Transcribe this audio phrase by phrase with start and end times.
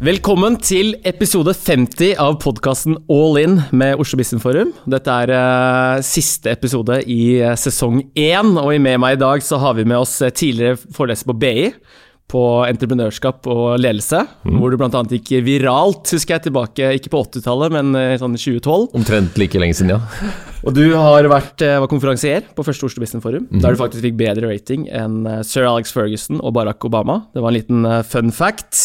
[0.00, 4.70] Velkommen til episode 50 av podkasten All In med Oslo Business Forum.
[4.88, 9.58] Dette er uh, siste episode i uh, sesong én, og med meg i dag så
[9.60, 11.66] har vi med oss uh, tidligere foreleser på BI
[12.30, 14.58] på entreprenørskap og ledelse, mm.
[14.60, 15.02] hvor du bl.a.
[15.10, 18.90] gikk viralt, husker jeg, tilbake ikke på 80-tallet, men uh, sånn 2012.
[18.98, 20.30] Omtrent like lenge siden, ja.
[20.66, 23.62] og du har vært uh, var konferansier på første Oslo Business Forum, mm.
[23.64, 27.20] der du faktisk fikk bedre rating enn uh, sir Alex Ferguson og Barack Obama.
[27.34, 28.78] Det var en liten fun fact.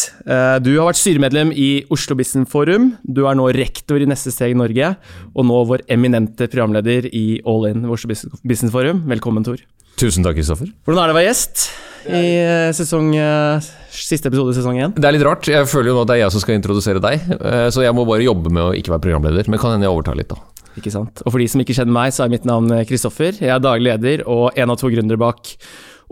[0.64, 2.92] du har vært styremedlem i Oslo Business Forum.
[3.02, 4.94] Du er nå rektor i Neste Steg Norge,
[5.34, 9.04] og nå vår eminente programleder i All In Oslo Business Forum.
[9.10, 9.62] Velkommen, Tor.
[9.96, 10.68] Tusen takk, Kristoffer.
[10.84, 11.62] Hvordan er det å være gjest
[12.06, 14.92] i eh, sesong, eh, siste episode i sesong én?
[14.92, 15.48] Det er litt rart.
[15.48, 17.96] Jeg føler jo nå at det er jeg som skal introdusere deg, eh, så jeg
[17.96, 19.48] må bare jobbe med å ikke være programleder.
[19.48, 20.68] Men kan hende jeg overtar litt, da.
[20.76, 21.24] Ikke sant.
[21.24, 23.40] Og for de som ikke kjenner meg, så er mitt navn Kristoffer.
[23.40, 25.54] Jeg er daglig leder og en av to gründere bak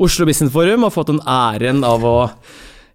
[0.01, 2.17] Oslo Business Forum, og har fått den æren av å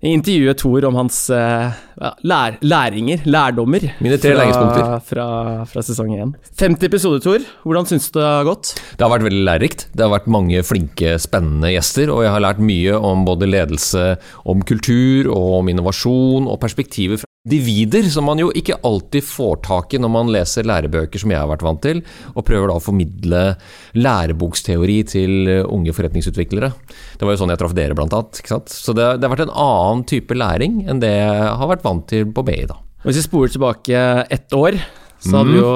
[0.07, 1.75] intervjuet Thor om hans uh,
[2.23, 5.27] lær, læringer, lærdommer, Mine tre fra, fra,
[5.67, 6.33] fra, sesong én.
[6.55, 7.47] 50 episoder, Thor.
[7.67, 8.73] Hvordan syns du det har gått?
[8.95, 9.87] Det har vært veldig lærerikt.
[9.91, 14.13] Det har vært mange flinke, spennende gjester, og jeg har lært mye om både ledelse,
[14.47, 19.61] om kultur, og om innovasjon og perspektiver fra individer, som man jo ikke alltid får
[19.63, 22.03] tak i når man leser lærebøker, som jeg har vært vant til,
[22.35, 23.55] og prøver da å formidle
[23.95, 26.71] læreboksteori til unge forretningsutviklere.
[27.17, 28.39] Det var jo sånn jeg traff dere, blant annet.
[28.39, 28.69] Ikke sant?
[28.69, 32.07] Så det, det, har vært en annen type læring enn det jeg har vært vant
[32.07, 32.65] til på BI.
[32.67, 32.77] da.
[33.05, 34.77] Hvis vi spoler tilbake ett år,
[35.19, 35.63] så hadde vi mm.
[35.63, 35.73] jo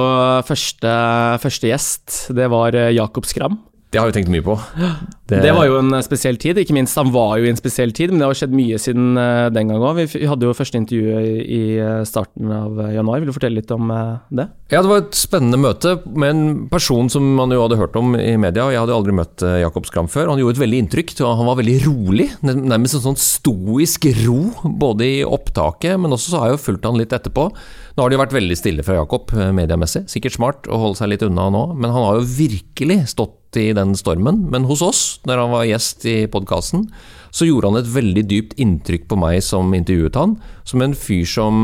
[0.48, 0.96] første,
[1.44, 2.18] første gjest.
[2.36, 3.62] Det var Jakob Skram.
[3.94, 4.56] Det har jeg tenkt mye på.
[5.30, 5.38] Det...
[5.44, 6.98] det, var jo en spesiell tid, ikke minst.
[6.98, 9.70] Han var jo i en spesiell tid, men det har skjedd mye siden uh, den
[9.70, 10.02] gang òg.
[10.02, 13.22] Vi hadde jo første intervju i, eh, starten av eh, januar.
[13.22, 13.92] Vil du fortelle litt om
[14.34, 14.48] det?
[14.74, 18.18] Ja, det var et spennende møte med en person som man jo hadde hørt om
[18.18, 18.66] i media.
[18.74, 20.32] Jeg hadde aldri møtt Jakob Skram før.
[20.34, 21.14] Han gjorde et veldig inntrykk.
[21.22, 24.40] Han var veldig rolig, nærmest en sånn stoisk ro,
[24.82, 27.48] både i opptaket, men også så har jeg jo fulgt han litt etterpå.
[27.94, 30.08] Nå har det jo vært veldig stille fra Jakob mediemessig.
[30.12, 33.74] Sikkert smart å holde seg litt unna nå, men han har jo virkelig stått i
[33.76, 34.46] den stormen.
[34.54, 36.88] Men hos oss, når han var gjest i podkasten,
[37.34, 40.36] så gjorde han et veldig dypt inntrykk på meg som intervjuet han,
[40.70, 41.64] som en fyr som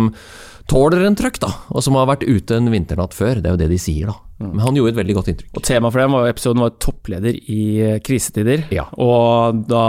[0.69, 3.41] tåler en trøkk, da, og som har vært ute en vinternatt før.
[3.41, 4.28] Det er jo det de sier, da.
[4.39, 4.53] Mm.
[4.53, 5.49] Men han gjorde et veldig godt inntrykk.
[5.59, 8.61] Og Temaet for den var episoden var toppleder i eh, krisetider.
[8.71, 8.85] Ja.
[8.95, 9.81] Og da,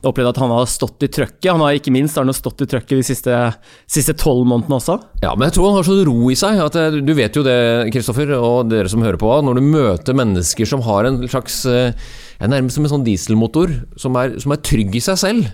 [0.00, 1.50] da opplevde jeg at han hadde stått i trøkket.
[1.50, 4.96] Han har ikke minst har han stått i trøkket de siste tolv månedene også.
[5.20, 6.62] Ja, men jeg tror han har så ro i seg.
[6.64, 7.60] at eh, Du vet jo det,
[7.92, 11.60] Kristoffer, og dere som hører på, når du møter mennesker som har en slags
[12.40, 15.48] jeg er nærmest som en sånn dieselmotor som er, som er, trygg i seg selv.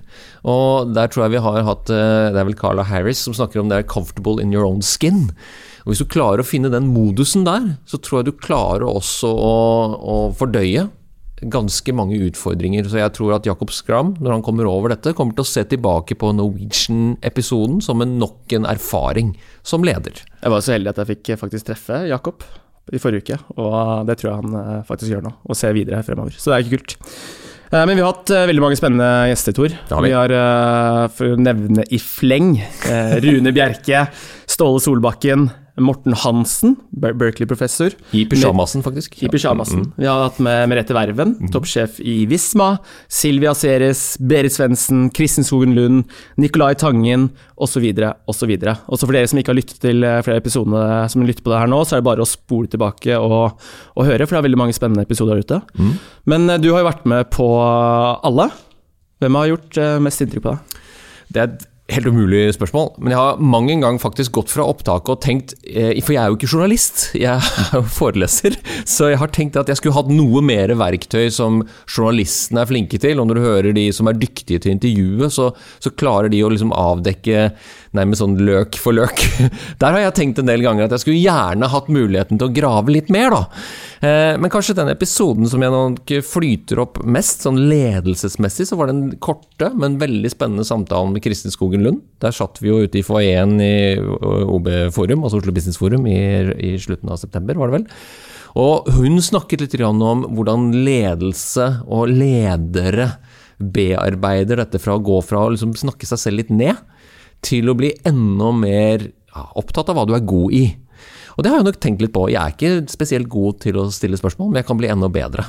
[0.46, 3.72] Og der tror jeg vi har hatt Det er vel Carla Harris som snakker om
[3.72, 5.32] det er 'comfortable in your own skin'.
[5.86, 9.30] Og Hvis du klarer å finne den modusen der, så tror jeg du klarer også
[9.30, 9.58] å,
[9.96, 10.88] å fordøye
[11.46, 12.88] ganske mange utfordringer.
[12.90, 15.62] Så jeg tror at Jakob Skram, når han kommer over dette, kommer til å se
[15.68, 20.24] tilbake på Norwegian-episoden som en nok en erfaring som leder.
[20.40, 22.46] Jeg var så heldig at jeg fikk faktisk treffe Jakob
[22.94, 26.04] i forrige uke, og det tror jeg han eh, faktisk gjør nå, og ser videre
[26.06, 26.36] fremover.
[26.38, 26.96] Så det er ikke kult.
[27.72, 29.74] Eh, men vi har hatt eh, veldig mange spennende gjester, Tor.
[29.90, 30.12] Har vi.
[30.12, 30.14] vi.
[30.14, 30.34] har,
[31.18, 32.52] for å nevne i fleng,
[33.26, 34.04] Rune Bjerke,
[34.46, 37.92] Ståle Solbakken, Morten Hansen, Berkeley-professor.
[38.16, 39.18] I pysjamasen, faktisk.
[39.22, 39.82] I pysjamasen.
[39.84, 39.92] Mm.
[39.96, 41.50] Vi har hatt med Merete Verven, mm.
[41.52, 42.76] toppsjef i Visma.
[43.12, 47.84] Silvia Ceres, Berit Svendsen, Kristin Skogen Lund, Nicolai Tangen osv.
[48.26, 48.54] osv.
[48.56, 51.60] Også for dere som ikke har lyttet til eh, flere episoder som lytter på det
[51.60, 53.60] her nå, så er det bare å spole tilbake og,
[53.96, 55.62] og høre, for det er veldig mange spennende episoder der ute.
[55.76, 55.94] Mm.
[56.32, 58.50] Men eh, du har jo vært med på alle.
[59.20, 60.84] Hvem har gjort eh, mest inntrykk på deg?
[61.32, 65.12] Det er Helt umulig spørsmål, men jeg har mange en gang faktisk gått fra opptaket
[65.12, 68.56] og tenkt eh, For jeg er jo ikke journalist, jeg er jo foreleser.
[68.82, 72.98] Så jeg har tenkt at jeg skulle hatt noe mer verktøy som journalistene er flinke
[72.98, 73.22] til.
[73.22, 76.50] Og når du hører de som er dyktige til intervjuet, så, så klarer de å
[76.50, 77.52] liksom avdekke
[77.96, 79.22] nærmest sånn løk for løk.
[79.80, 82.54] Der har jeg tenkt en del ganger at jeg skulle gjerne hatt muligheten til å
[82.56, 83.42] grave litt mer, da.
[84.06, 88.92] Eh, men kanskje den episoden som jeg nok flyter opp mest, sånn ledelsesmessig, så var
[88.92, 92.04] den korte, men veldig spennende samtalen med Kristin Skogen Lund.
[92.24, 96.20] Der satt vi jo ute i foajeen i OB Forum, altså Oslo Business Forum, i,
[96.72, 97.90] i slutten av september, var det vel.
[98.56, 103.16] Og hun snakket litt om hvordan ledelse og ledere
[103.56, 106.76] bearbeider dette fra å gå fra å liksom snakke seg selv litt ned,
[107.44, 110.64] til å bli enda mer ja, opptatt av hva du er god i.
[111.36, 112.28] Og det har jeg nok tenkt litt på.
[112.32, 115.44] Jeg er ikke spesielt god til å stille spørsmål, men jeg kan bli enda bedre.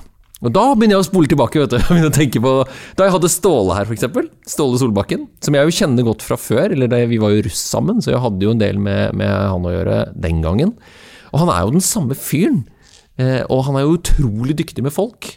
[0.45, 1.63] Og da begynner jeg å spole tilbake.
[1.63, 2.53] vet du, jeg å tenke på,
[2.97, 4.05] Da jeg hadde Ståle her, f.eks.,
[4.51, 7.63] Ståle Solbakken, som jeg jo kjenner godt fra før, eller da vi var jo russ
[7.71, 10.75] sammen, så jeg hadde jo en del med, med, han å gjøre den gangen.
[11.31, 12.65] Og han er jo den samme fyren.
[13.17, 15.31] Eh, og han er jo utrolig dyktig med folk.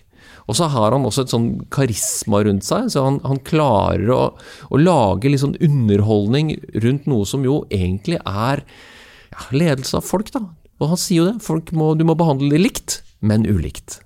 [0.50, 4.20] Og så har han også et sånn karisma rundt seg, så han, han klarer å,
[4.66, 10.32] å, lage litt sånn underholdning rundt noe som jo egentlig er ja, ledelse av folk,
[10.34, 10.42] da.
[10.80, 14.00] Og han sier jo det, folk må, du må behandle dem likt, men ulikt.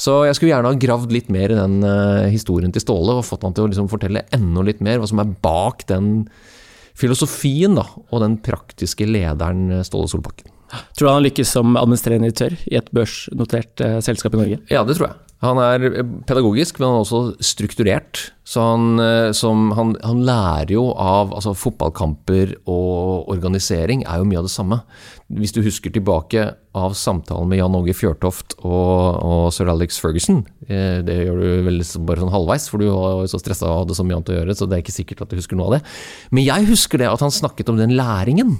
[0.00, 3.26] Så jeg skulle gjerne ha gravd litt mer i den uh, historien til Ståle, og
[3.28, 6.28] fått han til å liksom fortelle enda litt mer hva som er bak den
[7.00, 10.52] filosofien da, og den praktiske lederen eh, Ståle Solbakken.
[10.98, 14.60] Tror du han lykkes som administrerende direktør i et børsnotert uh, selskap i Norge?
[14.68, 15.29] Ja, det tror jeg.
[15.40, 18.26] Han er pedagogisk, men han er også strukturert.
[18.44, 24.26] Så han, eh, som, han, han lærer jo av altså Fotballkamper og organisering er jo
[24.28, 24.82] mye av det samme.
[25.32, 26.44] Hvis du husker tilbake
[26.76, 31.64] av samtalen med Jan Åge Fjørtoft og, og sir Alex Ferguson eh, Det gjør du
[31.66, 34.38] vel bare sånn halvveis, for du var så stressa og hadde så mye annet å
[34.42, 35.82] gjøre, så det er ikke sikkert at du husker noe av det.
[36.36, 38.58] Men jeg husker det at han snakket om den læringen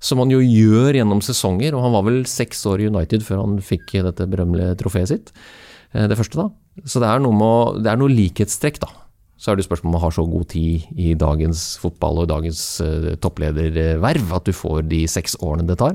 [0.00, 1.76] som han jo gjør gjennom sesonger.
[1.76, 5.34] Og han var vel seks år i United før han fikk dette berømmelige trofeet sitt.
[5.94, 6.84] Eh, det første, da.
[6.86, 8.92] Så det er noe, med, det er noe likhetstrekk, da.
[9.40, 12.60] Så er det spørsmål om å ha så god tid i dagens fotball og dagens
[12.84, 15.94] uh, topplederverv at du får de seks årene det tar.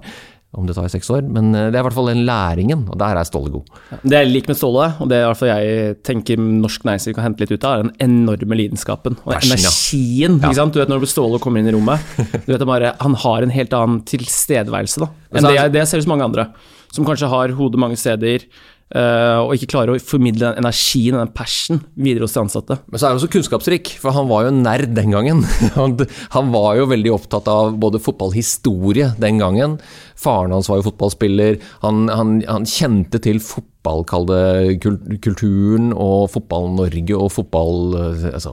[0.55, 1.27] Om det tar seks år.
[1.29, 3.69] Men uh, det er i hvert fall den læringen, og der er Ståle god.
[4.01, 7.19] Det er lik med Ståle, og det er i hvert fall jeg tenker norsk næringsliv
[7.19, 10.39] kan hente litt ut av, er den enorme lidenskapen og Persen, energien.
[10.41, 10.49] Ja.
[10.49, 10.73] Ikke sant?
[10.73, 12.13] Du vet når Ståle kommer inn i rommet,
[12.47, 15.93] du vet bare, han har en helt annen tilstedeværelse da, enn det jeg, det jeg
[15.93, 16.49] ser hos mange andre.
[16.95, 18.47] Som kanskje har hodet mange steder,
[18.93, 22.75] og ikke klarer å formidle den energien den passion videre hos de ansatte.
[22.85, 25.39] Men så er han også kunnskapsrik, for han var jo nerd den gangen.
[26.35, 29.79] Han, var jo veldig opptatt av både fotballhistorie den gangen.
[30.19, 31.57] Faren hans var jo fotballspiller.
[31.81, 38.33] Han, han, han kjente til fotballkulturen og Fotball-Norge og fotballbransjen.
[38.37, 38.51] Altså,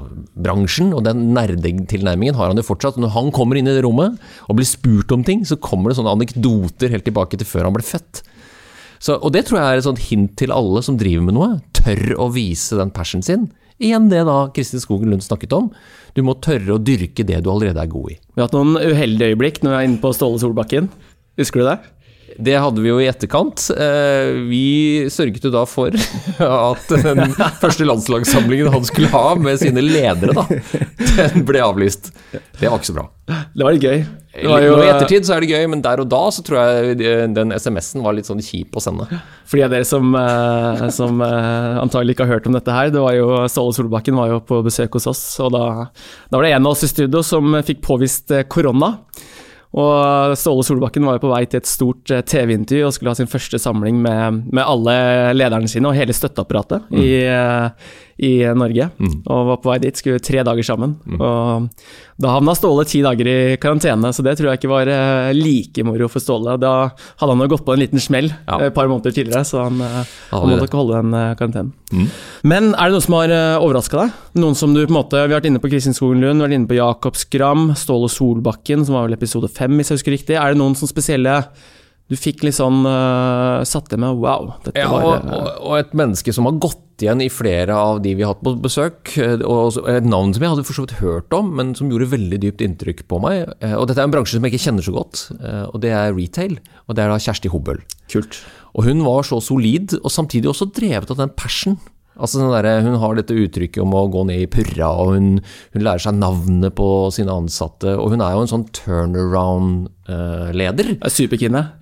[0.96, 3.00] og den nerdetilnærmingen har han jo fortsatt.
[3.00, 4.12] Når han kommer inn i det rommet
[4.49, 7.76] og blir spurt om ting, så kommer det sånne anekdoter helt tilbake til før han
[7.76, 8.14] ble født.
[9.03, 11.57] Så, og det tror jeg er et sånt hint til alle som driver med noe.
[11.75, 13.49] Tør å vise den passionen sin.
[13.83, 15.73] Igjen det da Kristin Skogen Lund snakket om.
[16.15, 18.21] Du må tørre å dyrke det du allerede er god i.
[18.21, 20.87] Vi har hatt noen uheldige øyeblikk når vi er inne på Ståle Solbakken.
[21.41, 21.81] Husker du det?
[22.43, 23.67] Det hadde vi jo i etterkant.
[23.75, 24.65] Eh, vi
[25.13, 25.93] sørget jo da for
[26.71, 30.47] at den første landslagssamlingen han skulle ha med sine ledere, da,
[31.19, 32.13] den ble avlyst.
[32.33, 33.09] Det var ikke så bra.
[33.27, 34.05] Det var litt gøy.
[34.40, 36.96] Jo, I ettertid så er det gøy, men der og da så tror jeg
[37.37, 39.05] den SMS-en var litt sånn kjip å sende.
[39.44, 42.88] For de av dere som, eh, som eh, antagelig ikke har hørt om dette her,
[42.94, 45.67] det var jo Ståle Solbakken var jo på besøk hos oss, og da,
[46.32, 48.94] da var det en av oss i studio som fikk påvist korona.
[49.73, 53.17] Og Ståle Solbakken var jo på vei til et stort eh, TV-intervju og skulle ha
[53.17, 54.96] sin første samling med, med alle
[55.32, 56.99] lederne sine og hele støtteapparatet mm.
[57.00, 58.89] i, eh, i, Norge.
[59.03, 59.19] Mm.
[59.27, 60.95] Og var på vei dit, skulle tre dager sammen.
[61.05, 61.19] Mm.
[61.19, 65.33] Og da havna Ståle ti dager i karantene, så det tror jeg ikke var eh,
[65.35, 66.55] like moro for Ståle.
[66.63, 68.61] Da hadde han jo gått på en liten smell ja.
[68.63, 71.75] et par måneder tidligere, så han, han måtte ikke holde den karantenen.
[71.93, 72.07] Mm.
[72.49, 74.17] Men er det noen som har overraska deg?
[74.43, 76.57] Noen som du på en måte Vi har vært inne på Kristin Skogen Lund, vært
[76.57, 80.39] inne på Jakob Skram, Ståle Solbakken, som var vel episode fem, hvis jeg husker riktig.
[80.39, 81.41] Er det noen som spesielle
[82.12, 84.53] du fikk litt sånn uh, Satt deg med wow.
[84.76, 88.23] ja, var, og, og, et menneske som har gått igjen i flere av de vi
[88.23, 89.14] har hatt på besøk.
[89.19, 92.12] Eh, og Et navn som jeg hadde for så vidt hørt om, men som gjorde
[92.12, 93.49] veldig dypt inntrykk på meg.
[93.64, 95.25] Eh, og Dette er en bransje som jeg ikke kjenner så godt,
[95.73, 96.55] og det er retail.
[96.87, 97.81] Og det er da Kjersti Hobøl.
[98.12, 98.38] Kult.
[98.76, 101.81] Og hun var så solid, og samtidig også drevet av den passion.
[102.20, 105.41] Altså der, Hun har dette uttrykket om å gå ned i purra, og hun,
[105.72, 107.96] hun, lærer seg navnet på sine ansatte.
[107.96, 110.89] Og hun er jo en sånn turnaround-leder.
[111.01, 111.72] Uh, Superkvinne?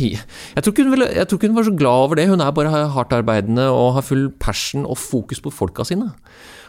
[0.00, 0.22] Jeg,
[0.54, 2.28] jeg, tror ikke hun var så glad over det.
[2.30, 6.08] Hun er bare hardtarbeidende og har full passion og fokus på folka sine.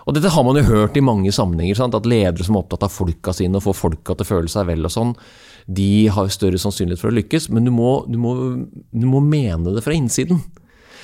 [0.09, 1.95] Og dette har man jo hørt i mange sammenhenger, sant?
[1.95, 4.67] at ledere som er opptatt av folka sine og får folka til å føle seg
[4.71, 5.13] vel og sånn,
[5.69, 8.33] de har større sannsynlighet for å lykkes, men du må, du må,
[8.65, 10.41] du må mene det fra innsiden.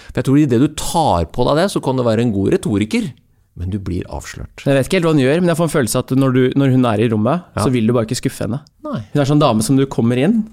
[0.10, 2.56] For jeg tror idet du tar på deg det, så kan du være en god
[2.56, 3.12] retoriker.
[3.58, 4.62] Men du blir avslørt.
[4.66, 6.44] Jeg vet ikke helt hva hun gjør, men jeg får en følelse at når, du,
[6.62, 7.64] når hun er i rommet, ja.
[7.64, 8.60] så vil du bare ikke skuffe henne.
[8.86, 9.00] Nei.
[9.14, 10.44] Hun er sånn dame som du kommer inn,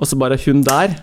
[0.00, 0.96] og så bare hun der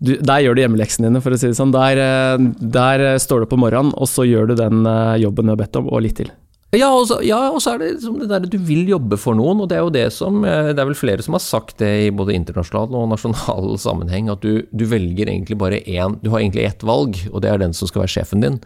[0.00, 1.72] du, Der gjør du hjemmeleksene dine, for å si det sånn.
[1.72, 5.54] Der, eh, der står du på morgenen, og så gjør du den eh, jobben du
[5.54, 6.28] har bedt om, og litt til.
[6.74, 9.70] Ja, og så, ja, er det liksom det der du vil jobbe for noen, og
[9.70, 12.12] det er jo det som eh, Det er vel flere som har sagt det i
[12.12, 16.66] både internasjonal og nasjonal sammenheng, at du, du velger egentlig bare én Du har egentlig
[16.66, 18.60] ett valg, og det er den som skal være sjefen din.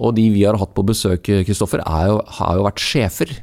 [0.00, 3.34] Og de vi har hatt på besøk, Kristoffer, har jo vært sjefer.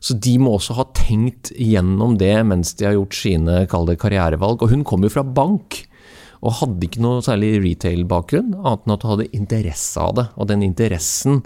[0.00, 4.62] Så de må også ha tenkt gjennom det mens de har gjort sine karrierevalg.
[4.62, 5.84] Og hun kom jo fra bank,
[6.44, 10.26] og hadde ikke noe særlig retail-bakgrunn, annet enn at hun hadde interesse av det.
[10.36, 11.40] Og den interessen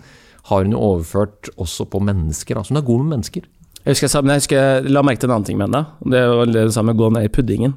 [0.50, 2.58] har hun jo overført også på mennesker.
[2.58, 3.46] Altså hun er god med mennesker.
[3.80, 5.84] Jeg husker, jeg, husker, jeg la merke til en annen ting med henne.
[6.12, 7.76] Det var det samme å gå ned i puddingen.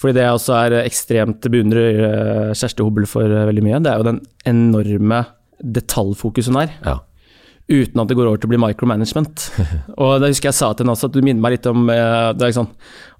[0.00, 3.92] Fordi det jeg også er ekstremt beundrer eh, Kjersti Hobel for eh, veldig mye, det
[3.92, 5.22] er jo den enorme
[5.60, 6.72] detaljfokus hun er.
[6.84, 6.98] Ja.
[7.70, 9.44] Uten at det går over til å bli micromanagement.
[10.02, 12.30] Og det husker jeg sa til henne også, at du minner meg litt om eh,
[12.34, 12.70] Det er, sånn,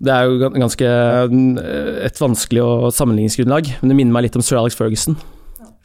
[0.02, 4.45] det er jo ganske eh, et vanskelig og sammenligningsgrunnlag, men det minner meg litt om
[4.45, 5.19] sir Alex Ferguson.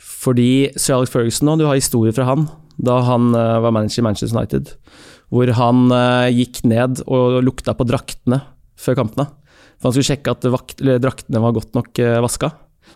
[0.02, 0.50] Fordi
[0.82, 2.48] sir Alex Ferguson, og du har historier fra han,
[2.82, 4.74] da han eh, var manager i Manchester United,
[5.30, 5.88] hvor han
[6.34, 8.44] gikk ned og lukta på draktene
[8.80, 9.26] før kampene.
[9.76, 10.46] For han skulle sjekke at
[11.02, 12.52] draktene var godt nok vaska.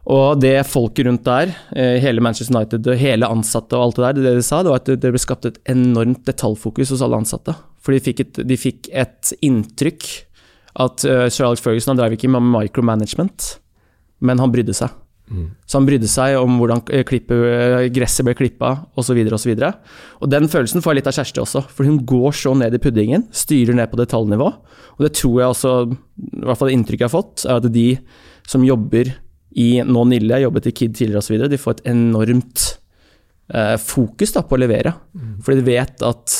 [0.09, 4.21] Og det folket rundt der, eh, hele Manchester United, hele ansatte og alt det der,
[4.23, 7.55] det de sa, det var at det ble skapt et enormt detaljfokus hos alle ansatte.
[7.79, 10.07] For de fikk et, de fikk et inntrykk
[10.79, 13.59] at uh, sir Alex Ferguson han drev ikke med micromanagement,
[14.21, 14.93] men han brydde seg.
[15.69, 19.19] Så han brydde seg om hvordan eh, klippet, eh, gresset ble klippa osv.
[19.29, 19.51] osv.
[19.53, 19.91] Og,
[20.23, 22.81] og den følelsen får jeg litt av Kjersti også, for hun går så ned i
[22.81, 24.49] puddingen, styrer ned på detaljnivå.
[24.97, 27.69] Og det tror jeg også, i hvert fall det inntrykket jeg har fått, er at
[27.75, 27.87] de
[28.49, 29.13] som jobber
[29.57, 32.65] i nå Nille, jobbet i Kid tidligere osv., de får et enormt
[33.53, 34.93] eh, fokus da, på å levere.
[35.45, 36.37] Fordi de vet at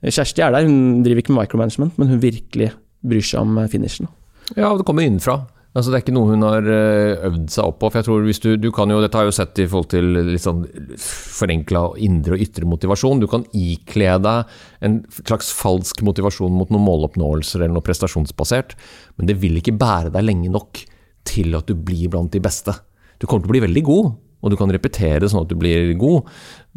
[0.00, 2.72] Kjersti er der, hun driver ikke med micromanagement, men hun virkelig
[3.06, 4.10] bryr seg om eh, finishen.
[4.56, 5.42] Ja, det kommer innenfra.
[5.70, 7.90] Altså, det er ikke noe hun har eh, øvd seg opp på.
[7.92, 9.90] for jeg tror hvis du, du kan jo, Dette har jeg jo sett i forhold
[9.92, 10.64] til litt sånn
[10.98, 13.22] forenkla indre og ytre motivasjon.
[13.22, 14.56] Du kan ikle deg
[14.88, 18.74] en slags falsk motivasjon mot noen måloppnåelser eller noe prestasjonsbasert,
[19.20, 20.82] men det vil ikke bære deg lenge nok
[21.28, 22.74] til at du blir blant de beste.
[23.20, 25.92] Du kommer til å bli veldig god, og du kan repetere sånn at du blir
[26.00, 26.28] god,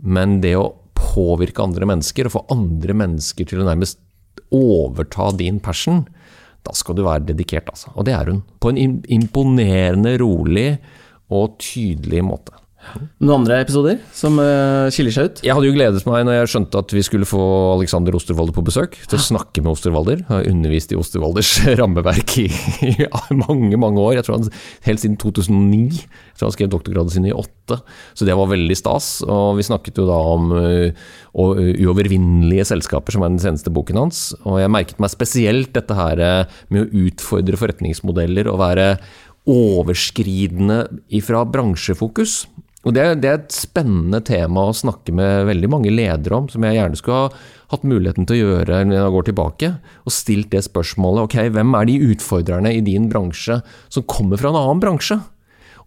[0.03, 4.01] men det å påvirke andre mennesker og få andre mennesker til å nærmest
[4.53, 6.03] overta din passion,
[6.63, 7.91] da skal du være dedikert, altså.
[7.97, 8.43] Og det er hun.
[8.63, 10.69] På en imponerende rolig
[11.33, 12.55] og tydelig måte.
[13.23, 15.41] Noen andre episoder som uh, skiller seg ut?
[15.45, 17.41] Jeg hadde jo gledet meg når jeg skjønte at vi skulle få
[17.77, 20.21] Alexander Osterwalder på besøk, til å snakke med Osterwalder.
[20.21, 22.45] Jeg har undervist i Osterwalders rammeverk i,
[22.89, 22.93] i,
[23.39, 24.17] mange, mange år.
[24.19, 24.51] Jeg tror han
[24.83, 25.81] Helt siden 2009.
[26.03, 27.79] Jeg tror han skrev doktorgraden sin i åtte.
[28.17, 29.09] Så det var veldig stas.
[29.25, 34.25] Og vi snakket jo da om uh, uovervinnelige selskaper, som er den seneste boken hans.
[34.43, 36.23] Og jeg merket meg spesielt dette her
[36.73, 38.89] med å utfordre forretningsmodeller og være
[39.49, 42.43] overskridende ifra bransjefokus.
[42.83, 46.65] Og det, det, er et spennende tema å snakke med veldig mange ledere om, som
[46.67, 47.29] jeg gjerne skulle ha
[47.71, 49.69] hatt muligheten til å gjøre når jeg går tilbake,
[50.03, 54.51] og stilt det spørsmålet ok, hvem er de utfordrerne i din bransje som kommer fra
[54.51, 55.21] en annen bransje?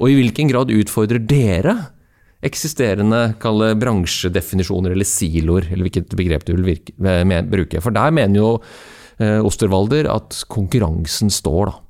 [0.01, 1.77] Og i hvilken grad utfordrer dere
[2.45, 6.97] eksisterende kalle bransjedefinisjoner eller siloer, eller hvilket begrep du vil virke,
[7.51, 7.81] bruke?
[7.85, 8.51] For der mener jo
[9.21, 11.86] eh, Osterwalder at konkurransen står, da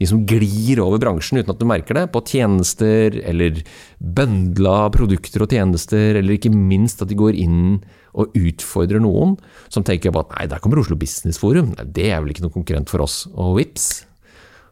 [0.00, 3.60] de som glir over bransjen uten at du merker det, på tjenester eller
[4.00, 7.78] bøndla produkter og tjenester, eller ikke minst at de går inn
[8.16, 9.36] og utfordrer noen
[9.68, 12.46] som tenker på at nei, der kommer Oslo Business Forum, nei, det er vel ikke
[12.46, 13.90] noen konkurrent for oss, og vips,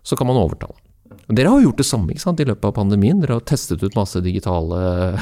[0.03, 0.88] så kan man overtale.
[1.29, 3.19] Dere har jo gjort det samme ikke sant, i løpet av pandemien.
[3.21, 4.79] Dere har testet ut masse digitale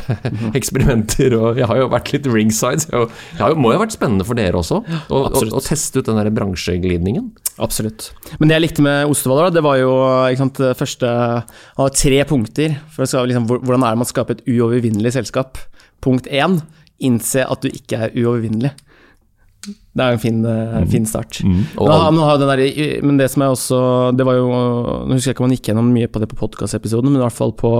[0.58, 1.34] eksperimenter.
[1.34, 2.84] og Jeg har jo vært litt ringside.
[2.84, 3.06] så
[3.40, 7.32] Det må jo ha vært spennende for dere også å teste ut den der bransjeglidningen?
[7.62, 8.12] Absolutt.
[8.38, 9.92] Men det jeg likte med Ostevall, det var jo
[10.38, 14.46] sant, første Han har tre punkter for å liksom, hvordan er det man skaper et
[14.46, 15.58] uovervinnelig selskap.
[16.04, 16.60] Punkt én
[17.02, 18.72] innse at du ikke er uovervinnelig.
[19.66, 20.88] Det er en fin, eh, mm.
[20.92, 21.40] fin start.
[21.44, 21.62] Mm.
[21.80, 22.62] Men, der,
[23.02, 23.78] men, det som er også
[24.16, 26.38] Det var jo Nå husker jeg ikke om han gikk gjennom mye på det på
[26.40, 27.72] podkastepisoden, men i hvert fall på,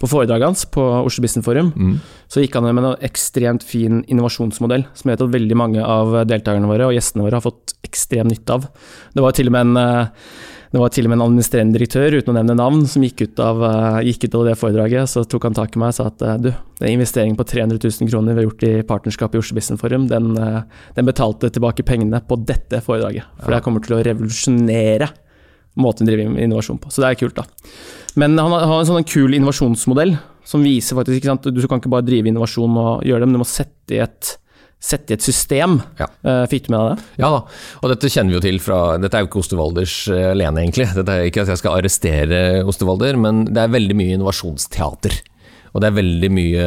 [0.00, 1.96] på foredraget hans på Oslo Business Forum, mm.
[2.30, 6.20] så gikk han med en ekstremt fin innovasjonsmodell, som jeg vet at veldig mange av
[6.28, 8.68] deltakerne våre og gjestene våre har fått ekstrem nytte av.
[9.14, 10.30] Det var til og med en eh,
[10.68, 13.40] det var til og med en administrerende direktør, uten å nevne navn, som gikk ut,
[13.40, 15.08] av, uh, gikk ut av, det foredraget.
[15.08, 16.50] Så tok han tak i meg og sa at uh, du,
[16.82, 20.04] den investeringen på 300 000 kroner vi har gjort i partnerskap i Oslo Business Forum,
[20.10, 20.60] den, uh,
[20.98, 23.30] den betalte tilbake pengene på dette foredraget.
[23.40, 25.08] For det kommer til å revolusjonere
[25.78, 26.92] måten å drive innovasjon på.
[26.92, 27.46] Så det er kult, da.
[28.18, 30.16] Men han har, en sånn kul innovasjonsmodell
[30.48, 33.38] som viser faktisk ikke sant, Du kan ikke bare drive innovasjon og gjøre det, men
[33.38, 34.34] du må sette i et
[34.78, 35.78] sette i et system.
[35.98, 36.06] Ja.
[36.22, 37.22] Eh, fikk du med deg det?
[37.24, 37.40] Ja da,
[37.82, 40.88] og dette kjenner vi jo til fra Dette er jo ikke Ostevalders eh, alene, egentlig.
[40.96, 45.18] Dette er ikke at jeg skal arrestere Ostevalder, men det er veldig mye innovasjonsteater.
[45.78, 46.66] Og det er veldig mye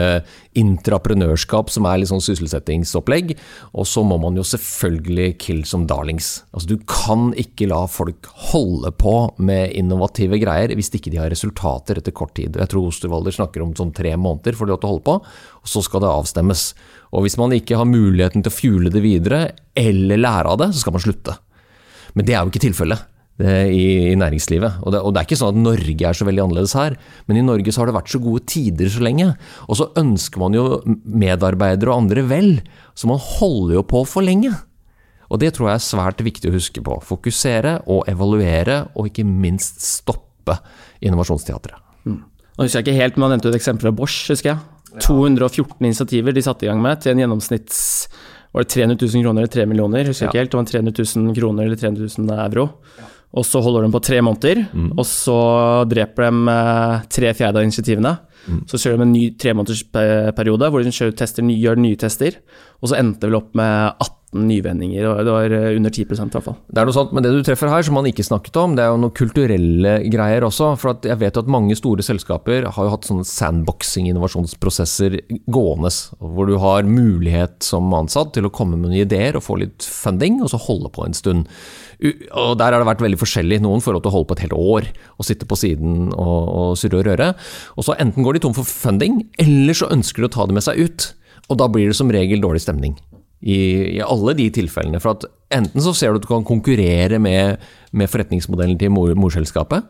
[0.56, 3.34] intraprenørskap som er litt sånn sysselsettingsopplegg.
[3.75, 6.46] Og så må man jo selvfølgelig kill som darlings.
[6.56, 11.32] Altså Du kan ikke la folk holde på med innovative greier hvis ikke de har
[11.34, 12.56] resultater etter kort tid.
[12.56, 15.84] Jeg tror Osterwalder snakker om sånn tre måneder for de å holde på, og så
[15.84, 16.65] skal det avstemmes.
[17.12, 19.44] Og hvis man ikke har muligheten til å fuele det videre,
[19.75, 21.36] eller lære av det, så skal man slutte.
[22.15, 23.11] Men det er jo ikke tilfellet.
[23.41, 24.81] Eh, i, i næringslivet.
[24.86, 27.39] Og det, og det, er ikke sånn at Norge er så veldig annerledes her, men
[27.39, 29.29] i Norge så har det vært så gode tider så lenge.
[29.65, 30.65] Og så ønsker man jo
[31.05, 32.51] medarbeidere og andre vel,
[32.93, 34.51] så man holder jo på for lenge.
[35.31, 36.98] Og det tror jeg er svært viktig å huske på.
[37.07, 40.60] Fokusere og evaluere, og ikke minst stoppe
[41.01, 41.79] innovasjonsteatret.
[41.81, 41.88] Innovasjonsteatret.
[42.51, 44.60] Nå husker jeg ikke helt, men han nevnte et eksempel fra Bosch, husker jeg.
[45.01, 47.79] 214 initiativer de satte i gang med, til en gjennomsnitts
[48.51, 50.31] var det 300 000 kroner eller 3 millioner, husker jeg Ja.
[50.31, 50.51] ikke helt.
[50.51, 52.65] Det var 300 000 kroner eller 300 000 euro.
[53.31, 54.65] Og så holder de på tre måneder,
[54.97, 55.38] og så
[55.88, 58.17] dreper de eh, tre fjerde av initiativene.
[58.67, 62.39] Så kjører de en ny tremånedersperiode hvor de kjører tester, gjør nye tester.
[62.81, 66.38] Og så endte vel opp med 18 nyvendinger, og det var eh, under 10% i
[66.38, 66.55] hvert fall.
[66.71, 68.85] Det er noe sånt, men det du treffer her som man ikke snakket om, det
[68.85, 70.69] er jo noen kulturelle greier også.
[70.79, 75.19] For jeg vet at mange store selskaper har jo hatt sånne sandboxing-innovasjonsprosesser
[75.51, 75.91] gående.
[76.23, 79.83] Hvor du har mulighet som ansatt til å komme med noen ideer og få litt
[79.83, 81.51] funding, og så holde på en stund.
[82.01, 83.59] Og Der har det vært veldig forskjellig.
[83.61, 86.39] Noen får lov til å holde på et helt år og sitte på siden og,
[86.47, 87.33] og surre og røre.
[87.75, 90.55] Og så enten går de tom for funding, eller så ønsker de å ta det
[90.55, 91.11] med seg ut.
[91.50, 92.95] Og da blir det som regel dårlig stemning
[93.41, 93.57] i,
[93.98, 95.01] i alle de tilfellene.
[95.01, 99.13] For at enten så ser du at du kan konkurrere med, med forretningsmodellen til mor,
[99.19, 99.89] morselskapet,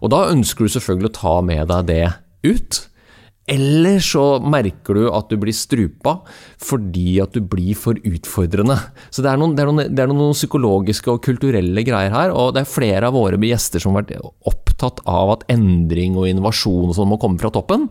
[0.00, 2.04] og da ønsker du selvfølgelig å ta med deg det
[2.46, 2.84] ut.
[3.50, 6.20] Eller så merker du at du blir strupa
[6.62, 8.76] fordi at du blir for utfordrende.
[9.10, 12.34] Så det er noen, det er noen, det er noen psykologiske og kulturelle greier her,
[12.36, 16.30] og det er flere av våre gjester som har vært opptatt av at endring og
[16.30, 17.88] innovasjon og sånn må komme fra toppen.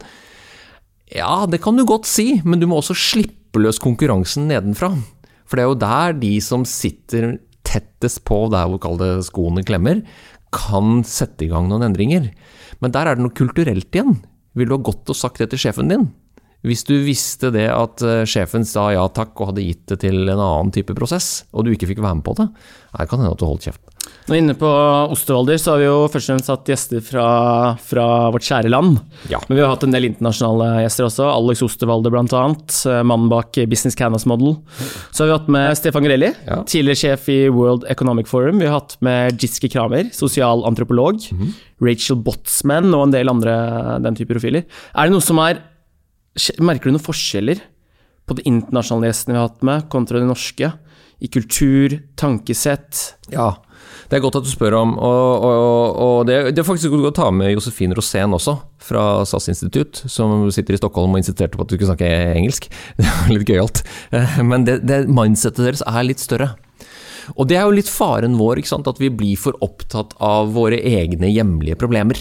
[1.10, 4.92] Ja, det kan du godt si, men du må også slippe løs konkurransen nedenfra.
[5.50, 10.04] For det er jo der de som sitter tettest på der hvor kall skoene klemmer,
[10.54, 12.30] kan sette i gang noen endringer.
[12.82, 14.20] Men der er det noe kulturelt igjen.
[14.58, 16.08] Vil du ha gått og sagt det til sjefen din?
[16.66, 20.26] Hvis du visste det at eh, sjefen sa ja takk og hadde gitt det til
[20.26, 22.50] en annen type prosess, og du ikke fikk være med på det,
[22.98, 23.99] det kan hende at du holdt kjeft.
[24.30, 24.68] Nå inne på
[25.10, 27.24] Ostervalder så har vi jo først og fremst hatt gjester fra,
[27.82, 29.00] fra vårt kjære land.
[29.32, 29.40] Ja.
[29.48, 31.26] Men vi har hatt en del internasjonale gjester også.
[31.32, 32.44] Alex Ostervalder bl.a.
[33.10, 34.54] Mannen bak Business Canvas Model.
[35.10, 36.60] Så har vi hatt med Stefan Grelli, Ja.
[36.62, 38.60] tidligere sjef i World Economic Forum.
[38.62, 41.26] Vi har hatt med Giske Kramer, sosialantropolog.
[41.82, 44.68] Rachel Botsman og en del andre den type profiler.
[44.94, 45.64] Er det noe som er
[46.62, 47.60] Merker du noen forskjeller
[48.30, 50.70] på de internasjonale gjestene vi har hatt med, kontra de norske?
[51.20, 53.16] I kultur, tankesett?
[53.34, 53.56] Ja,
[54.10, 57.12] det er godt at du spør om, og, og, og det, det er faktisk godt
[57.12, 61.60] å ta med Josefin Rosén også, fra SAS institutt, som sitter i Stockholm og insisterte
[61.60, 62.66] på at du skulle snakke engelsk.
[62.98, 63.84] Det var litt gøyalt.
[64.16, 66.56] Eh, Men det, det mindsettet deres er litt større.
[67.38, 71.30] Og det er jo litt faren vår, at vi blir for opptatt av våre egne
[71.30, 72.18] hjemlige problemer.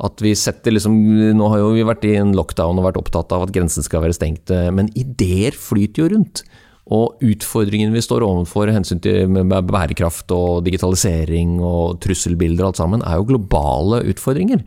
[0.00, 0.94] At vi setter liksom
[1.36, 4.04] Nå har jo vi vært i en lockdown og vært opptatt av at grensen skal
[4.04, 6.44] være stengt, eh, men ideer flyter jo rundt.
[6.94, 13.04] Og utfordringene vi står overfor hensyn til bærekraft og digitalisering og trusselbilder og alt sammen,
[13.04, 14.62] er jo globale utfordringer.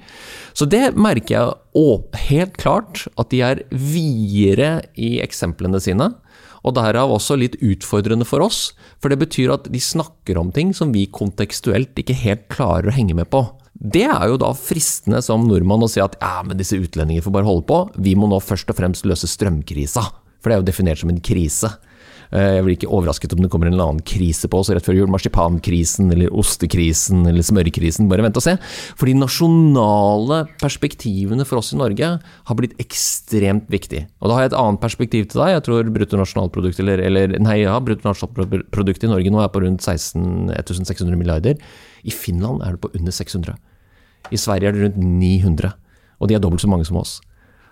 [0.53, 6.11] Så det merker jeg helt klart at de er videre i eksemplene sine.
[6.61, 10.75] Og derav også litt utfordrende for oss, for det betyr at de snakker om ting
[10.77, 13.47] som vi kontekstuelt ikke helt klarer å henge med på.
[13.73, 17.33] Det er jo da fristende som nordmann å si at ja, men disse utlendingene får
[17.33, 20.03] bare holde på, vi må nå først og fremst løse strømkrisa.
[20.37, 21.71] For det er jo definert som en krise.
[22.31, 24.85] Eh, Jeg blir ikke overrasket om det kommer en eller annen krise på oss rett
[24.85, 25.09] før jul.
[25.11, 28.07] Marsipankrisen eller ostekrisen eller smørkrisen.
[28.11, 28.55] Bare vent og se.
[28.95, 34.05] For de nasjonale perspektivene for oss i Norge har blitt ekstremt viktig.
[34.21, 35.55] Og da har jeg et annet perspektiv til deg.
[35.57, 40.53] Jeg tror bruttonasjonalprodukt eller, eller nei, ja, bruttonasjonalprodukt i Norge nå er på rundt 16
[40.55, 41.59] 1600 milliarder.
[42.07, 43.59] I Finland er det på under 600.
[44.31, 45.73] I Sverige er det rundt 900.
[46.21, 47.19] Og de er dobbelt så mange som oss.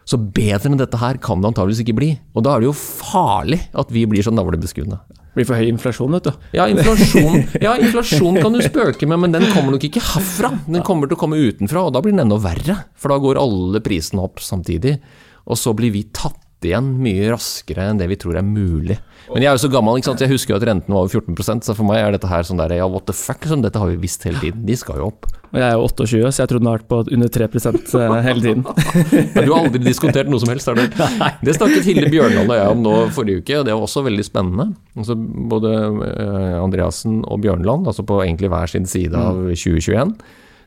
[0.10, 2.10] Så bedre enn dette her kan det antageligvis ikke bli.
[2.34, 4.98] Og da er det jo farlig at vi blir så navlebeskuende.
[5.36, 6.48] Blir for høy inflasjon, vet du.
[6.58, 10.56] Ja, inflasjon, ja, inflasjon kan du spøke med, men den kommer nok ikke herfra.
[10.66, 12.80] Den kommer til å komme utenfra, og da blir den enda verre.
[12.98, 14.98] For da går alle prisene opp samtidig.
[15.46, 18.98] Og så blir vi tatt igjen mye raskere enn det vi tror er mulig.
[19.30, 20.24] Men jeg er jo så gammel, ikke sant?
[20.24, 22.60] jeg husker jo at renten var over 14% så for meg er dette her sånn
[22.60, 24.64] der, ja, what the fuck, sånn, dette har vi visst hele tiden.
[24.66, 25.30] De skal jo opp.
[25.50, 28.18] Og jeg er jo 28, så jeg trodde den har vært på under 3 eh,
[28.26, 28.66] hele tiden.
[29.36, 30.84] Men du har aldri diskutert noe som helst, har du?
[31.46, 34.26] Det snakket Hilde Bjørnland og jeg om nå forrige uke, og det var også veldig
[34.26, 34.68] spennende.
[34.98, 35.18] Altså,
[35.54, 35.74] både
[36.10, 40.14] eh, Andreassen og Bjørnland, altså på egentlig hver sin side av 2021,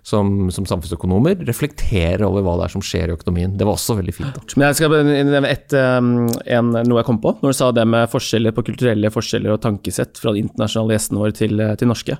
[0.03, 3.53] som, som samfunnsøkonomer, reflekterer over hva det er som skjer i økonomien.
[3.59, 4.35] Det var også veldig fint.
[4.35, 4.43] da.
[4.59, 8.55] Men jeg skal nevne en, noe jeg kom på, når du sa det med forskjeller
[8.57, 12.19] på kulturelle forskjeller og tankesett fra de internasjonale gjestene våre til, til norske.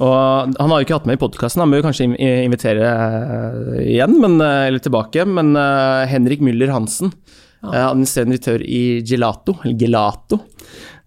[0.00, 3.82] Og Han har jo ikke hatt med i podkasten, han må jo kanskje invitere eh,
[3.96, 5.26] igjen, men, eh, eller tilbake.
[5.28, 7.12] Men eh, Henrik Müller Hansen,
[7.60, 7.90] ja.
[7.90, 10.40] administrerende direktør i Gelato, eller Gelato.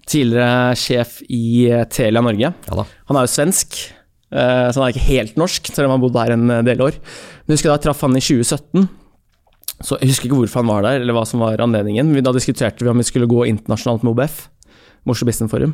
[0.09, 2.53] Tidligere sjef i eh, Telia Norge.
[2.69, 2.85] Ja.
[3.09, 4.02] Han er jo svensk, eh,
[4.71, 6.83] så han er ikke helt norsk, selv om han har bodd her en eh, del
[6.85, 6.97] år.
[7.43, 8.89] Men jeg husker da jeg traff han i 2017.
[9.83, 12.11] Så Jeg husker ikke hvorfor han var der, eller hva som var anledningen.
[12.13, 14.47] Men Da diskuterte vi om vi skulle gå internasjonalt med OBF.
[15.03, 15.73] Oslo Business Forum.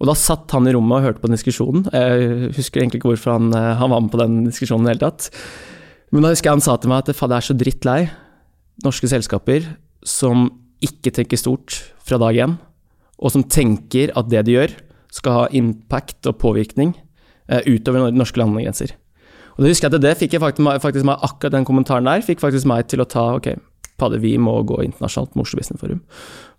[0.00, 1.84] Og da satt han i rommet og hørte på den diskusjonen.
[1.92, 4.96] Jeg husker egentlig ikke hvorfor han, eh, han var med på den diskusjonen i det
[4.96, 5.30] hele tatt.
[6.10, 8.00] Men da husker jeg han sa til meg at faen, jeg er så drittlei
[8.84, 9.68] norske selskaper
[10.04, 10.48] som
[10.82, 12.56] ikke tenker stort fra dag én,
[13.18, 14.74] og som tenker at det de gjør,
[15.14, 17.03] skal ha impact og påvirkning eh,
[17.48, 18.94] utover norske landegrenser.
[19.54, 22.24] Og det husker jeg at det fikk jeg faktisk, faktisk meg akkurat den kommentaren der,
[22.26, 23.52] fikk faktisk meg til å ta ok,
[24.00, 26.00] padde, vi må gå internasjonalt med Oslo Business Forum.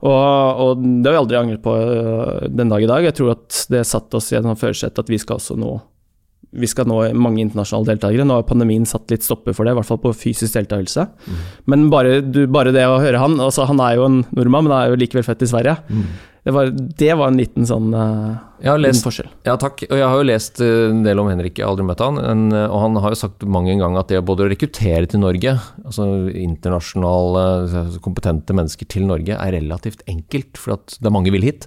[0.05, 3.07] Og, og det har vi aldri angret på øh, den dag i dag.
[3.09, 5.73] Jeg tror at det satte oss i et førersett at vi skal også nå
[6.55, 8.27] vi skal nå mange internasjonale deltakere.
[8.27, 11.07] Nå har pandemien satt litt stopper for det, i hvert fall på fysisk deltakelse.
[11.25, 11.41] Mm.
[11.71, 14.75] Men bare, du, bare, det å høre han altså Han er jo en nordmann, men
[14.75, 15.77] han er jo likevel født i Sverige.
[15.89, 16.07] Mm.
[16.45, 19.31] Det var, det var, en liten sånn uh, lest, forskjell.
[19.47, 19.81] Ja, takk.
[19.87, 22.19] Og jeg har jo lest eh, en del om Henrik, jeg har aldri møtt han.
[22.21, 25.23] En, eh, og han har jo sagt mange ganger at det både å rekruttere til
[25.23, 30.61] Norge, altså internasjonale, kompetente mennesker til Norge, er relativt enkelt.
[30.61, 31.65] For at det er mange vil hit.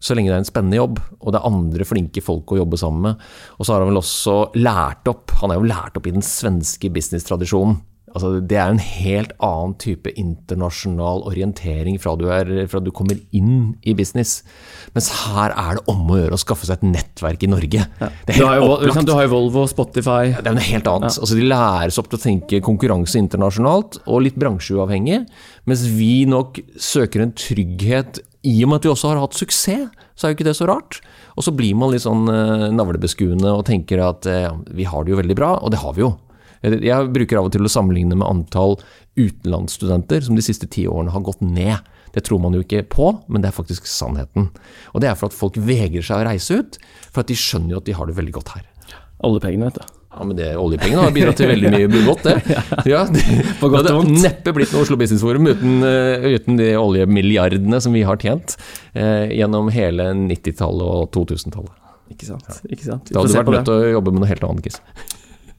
[0.00, 2.80] Så lenge det er en spennende jobb, og det er andre flinke folk å jobbe
[2.80, 3.28] sammen med.
[3.58, 6.24] Og så har han vel også lært opp, han er jo lært opp i den
[6.24, 7.78] svenske businesstradisjonen.
[8.10, 13.18] Altså, det er en helt annen type internasjonal orientering fra du, er, fra du kommer
[13.36, 14.40] inn i business.
[14.96, 17.84] Mens her er det om å gjøre å skaffe seg et nettverk i Norge.
[18.00, 18.08] Ja.
[18.26, 21.14] Du, har jo, du, har jo, Volvo, Spotify Det er noe helt annet.
[21.14, 21.22] Ja.
[21.22, 25.22] Altså, de læres opp til å tenke konkurranse internasjonalt, og litt bransjeuavhengig.
[25.70, 29.90] Mens vi nok søker en trygghet i og med at vi også har hatt suksess,
[30.16, 31.00] så er jo ikke det så rart.
[31.36, 35.14] Og så blir man litt sånn uh, navlebeskuende og tenker at uh, vi har det
[35.14, 36.14] jo veldig bra, og det har vi jo.
[36.60, 38.76] Jeg bruker av og til å sammenligne med antall
[39.16, 41.86] utenlandsstudenter som de siste ti årene har gått ned.
[42.12, 44.50] Det tror man jo ikke på, men det er faktisk sannheten.
[44.92, 47.76] Og det er for at folk vegrer seg å reise ut, for at de skjønner
[47.76, 48.68] jo at de har det veldig godt her.
[49.24, 49.99] Oljepengene, vet du.
[50.10, 52.56] Ja, men det, Oljepengene har bidratt til veldig mye godt, det.
[52.90, 57.78] Ja, det, det hadde neppe blitt noe Oslo Business Forum uten, uh, uten, de oljemilliardene
[57.82, 58.56] som vi har tjent
[58.92, 61.76] eh, gjennom hele 90-tallet og 2000-tallet.
[62.10, 62.48] Ikke sant.
[62.66, 63.06] Ikke sant.
[63.06, 64.82] Da hadde du vært nødt til å jobbe med noe helt annet, Kiss.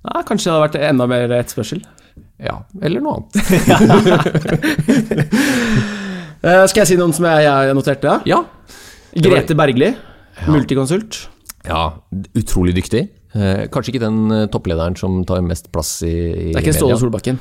[0.02, 1.86] Ja, kanskje det hadde vært enda mer etterspørsel.
[2.44, 3.32] Ja, eller noe annet.
[6.44, 8.20] uh, skal jeg si noen som jeg, jeg noterte?
[8.28, 8.44] Ja.
[9.16, 9.94] Grete Bergli,
[10.52, 11.24] multikonsult.
[11.70, 11.86] Ja,
[12.36, 13.08] utrolig dyktig.
[13.32, 16.80] Uh, kanskje ikke den uh, topplederen som tar mest plass i, i Det er ikke
[16.80, 17.40] Ståle Solbakken?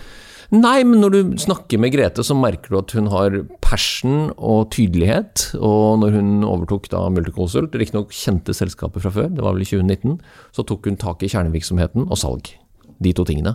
[0.51, 4.73] Nei, men når du snakker med Grete, så merker du at hun har passion og
[4.75, 5.53] tydelighet.
[5.63, 9.69] Og når hun overtok da Multiconsult, riktignok kjente selskapet fra før, det var vel i
[9.69, 10.17] 2019,
[10.57, 12.51] så tok hun tak i kjernevirksomheten og salg.
[12.99, 13.55] De to tingene.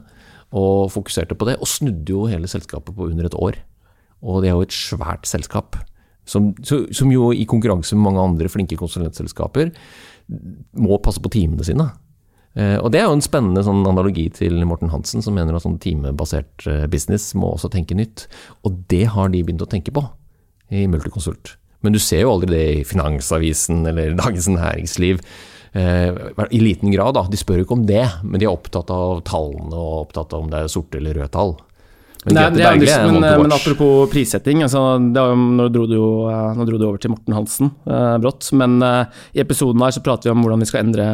[0.56, 3.60] Og fokuserte på det, og snudde jo hele selskapet på under et år.
[4.24, 5.76] Og det er jo et svært selskap.
[6.26, 9.76] Som, som jo i konkurranse med mange andre flinke konsulentselskaper
[10.80, 11.92] må passe på teamene sine.
[12.56, 15.66] Eh, og Det er jo en spennende sånn analogi til Morten Hansen, som mener at
[15.66, 18.28] sånn timebasert eh, business må også tenke nytt.
[18.64, 20.06] Og det har de begynt å tenke på
[20.72, 21.58] i Multiconsult.
[21.86, 25.22] Men du ser jo aldri det i Finansavisen eller Dagens Næringsliv.
[25.76, 26.10] Eh,
[26.50, 27.26] I liten grad, da.
[27.28, 30.46] De spør jo ikke om det, men de er opptatt av tallene og opptatt av
[30.46, 31.58] om det er sorte eller røde tall.
[32.26, 36.08] Men, Nei, er, men, men, apropos prissetting, altså, jo, nå, dro du jo,
[36.58, 38.48] nå dro du over til Morten Hansen eh, brått.
[38.58, 41.06] Men eh, i episoden her så prater vi om hvordan vi skal endre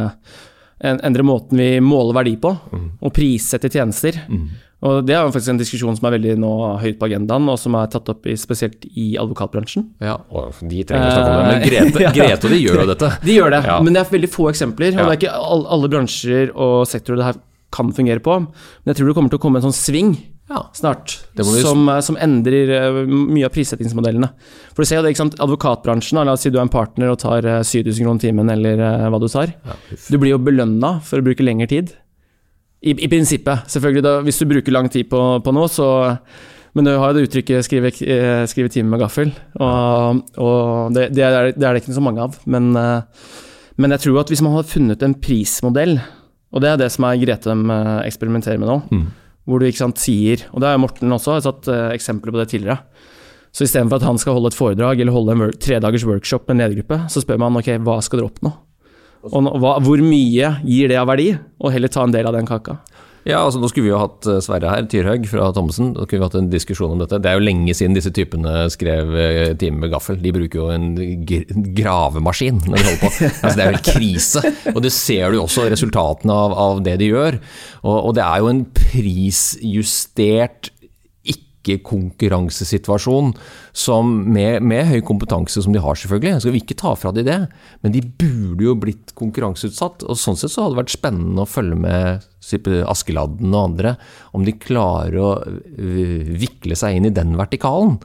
[0.82, 2.90] endre måten vi måler verdi på, mm.
[3.02, 4.18] og prissette tjenester.
[4.30, 4.46] Mm.
[4.82, 7.76] Og Det er faktisk en diskusjon som er veldig nå høyt på agendaen, og som
[7.78, 9.86] er tatt opp i, spesielt i advokatbransjen.
[10.02, 12.82] Ja, og de trenger å snakke om det, men Grete, eh, Grete og de gjør
[12.82, 13.12] jo dette.
[13.22, 13.78] De gjør det, ja.
[13.86, 14.98] men det er veldig få eksempler.
[14.98, 15.38] og Det er ikke
[15.78, 17.42] alle bransjer og sektorer det her
[17.74, 18.38] kan fungere på.
[18.44, 20.14] Men jeg tror det kommer til å komme en sånn sving
[20.52, 20.70] ja.
[20.74, 21.20] snart,
[21.62, 24.30] som, eh, som, endrer eh, mye av prissettingsmodellene.
[24.76, 27.12] For du ser jo det, ikke sant, Advokatbransjen, la oss si du er en partner
[27.14, 29.54] og tar 7000 eh, kroner timen, eller hva du tar.
[29.66, 31.94] Ja, du blir jo belønna for å bruke lengre tid.
[32.82, 34.06] I, i prinsippet, selvfølgelig.
[34.06, 35.92] Da, hvis du bruker lang tid på, på noe, så
[36.72, 37.90] men du har jo det uttrykket 'skrive,
[38.48, 42.24] skrive time med gaffel', og, og det, det, er, det, er, det ikke så mange
[42.24, 42.38] av.
[42.48, 45.98] Men, men, jeg tror at hvis man hadde funnet en prismodell,
[46.52, 49.10] og det er det som er Grete de eksperimenterer med nå, mm
[49.50, 52.42] hvor du ikke sant, sier Og det har Morten også har satt uh, eksempler på
[52.42, 52.80] det tidligere.
[53.52, 56.62] Så istedenfor at han skal holde et foredrag eller holde en tredagers workshop med en
[56.64, 58.52] ledergruppe, så spør man ok, hva skal dere oppnå?
[59.28, 61.34] Og hva, hvor mye gir det av verdi?
[61.60, 62.78] Og heller ta en del av den kaka.
[63.28, 65.92] Ja, altså Nå skulle vi jo hatt eh, Sverre her, Tyrhaug fra Thommessen.
[65.94, 67.20] Da kunne vi hatt en diskusjon om dette.
[67.22, 70.18] Det er jo lenge siden disse typene skrev eh, time med gaffel.
[70.22, 70.96] De bruker jo en
[71.78, 73.12] gravemaskin når de holder på.
[73.44, 74.42] altså Det er jo en krise.
[74.74, 77.38] Og det ser du jo også resultatene av, av det de gjør.
[77.84, 80.72] Og, og det er jo en prisjustert
[81.62, 83.32] ikke-konkurransesituasjon
[84.06, 86.42] med, med, høy kompetanse som de har, selvfølgelig.
[86.42, 87.38] Skal vi ikke ta fra de det,
[87.84, 90.06] men de burde jo blitt konkurranseutsatt.
[90.08, 92.28] og Sånn sett så hadde det vært spennende å følge med
[92.90, 93.96] Askeladden og andre,
[94.34, 98.00] om de klarer å øh, vikle seg inn i den vertikalen.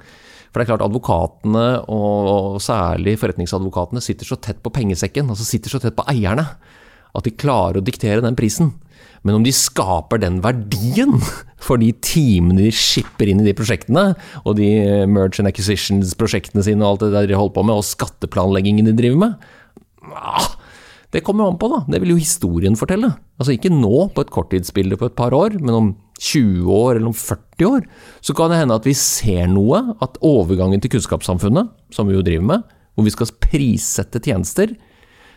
[0.50, 5.72] For det er klart Advokatene, og særlig forretningsadvokatene, sitter så tett på pengesekken, altså sitter
[5.72, 6.46] så tett på eierne
[7.16, 8.74] at de klarer å diktere den prisen.
[9.26, 11.16] Men om de skaper den verdien
[11.66, 14.12] for de timene de skipper inn i de prosjektene,
[14.44, 14.70] og de
[15.10, 18.86] merchant merge and acquisitions-prosjektene sine og alt det der de holder på med, og skatteplanleggingen
[18.86, 20.52] de driver med ah,
[21.10, 21.82] Det kommer jo an på, da.
[21.90, 23.14] Det vil jo historien fortelle.
[23.40, 27.10] Altså ikke nå, på et korttidsbilde på et par år, men om 20 år eller
[27.10, 27.86] om 40 år,
[28.24, 32.24] så kan det hende at vi ser noe, at overgangen til kunnskapssamfunnet, som vi jo
[32.24, 34.72] driver med, hvor vi skal prissette tjenester,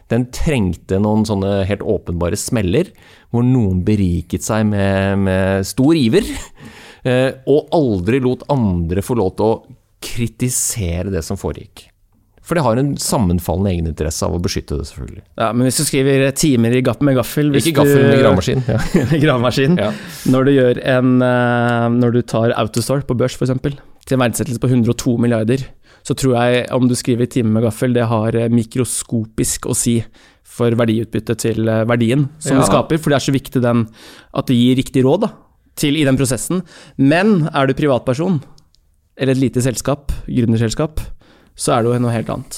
[0.10, 2.90] den trengte noen sånne helt åpenbare smeller,
[3.30, 6.26] hvor noen beriket seg med, med stor iver,
[7.10, 11.90] eh, og aldri lot andre få lov til å kritisere det som foregikk.
[12.50, 15.22] For det har en sammenfallende egeninteresse av å beskytte det, selvfølgelig.
[15.38, 18.64] Ja, Men hvis du skriver timer i gaff med gaffel Ikke gaffel med gravemaskin.
[18.66, 18.80] Ja.
[19.26, 19.78] gravemaskin.
[19.78, 19.92] Ja.
[20.34, 23.54] Når du en eh, Når du tar Autostore på børs, f.eks.,
[24.10, 25.62] til en verdsettelse på 102 milliarder,
[26.10, 29.76] så tror jeg om du skriver i time med gaffel, det har eh, mikroskopisk å
[29.78, 30.00] si
[30.50, 32.64] for verdiutbyttet til eh, verdien som Ja.
[32.64, 32.98] du skaper.
[32.98, 33.86] For det er så viktig den,
[34.34, 35.30] at det gir riktig råd da,
[35.78, 36.64] til i den prosessen.
[36.98, 38.42] Men er du privatperson,
[39.20, 41.00] eller et lite selskap, gründerselskap,
[41.60, 42.58] så er det jo noe helt annet.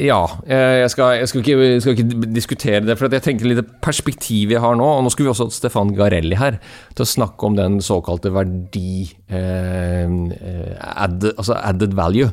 [0.00, 3.74] Ja, jeg skal, jeg skal, ikke, jeg skal ikke diskutere det, for jeg tenker litt
[3.84, 4.86] perspektivet jeg har nå.
[4.96, 6.56] Og nå skulle vi også hatt Stefan Garelli her
[6.96, 12.30] til å snakke om den såkalte verdi eh, eh, add, altså added value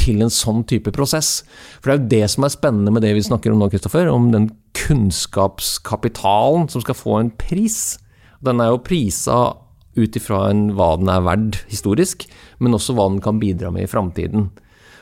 [0.00, 1.42] til en sånn type prosess.
[1.78, 4.08] For det er jo det som er spennende med det vi snakker om nå, Kristoffer.
[4.08, 4.48] Om den
[4.80, 7.98] kunnskapskapitalen som skal få en pris.
[8.40, 9.38] Den er jo prisa
[9.98, 12.24] ut ifra hva den er verd historisk,
[12.62, 14.48] men også hva den kan bidra med i framtiden.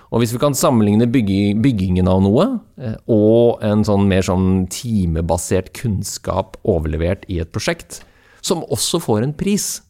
[0.09, 2.47] Og hvis vi kan sammenligne byggi- byggingen av noe
[2.81, 8.01] eh, og en sånn mer sånn timebasert kunnskap overlevert i et prosjekt,
[8.40, 9.83] som også får en pris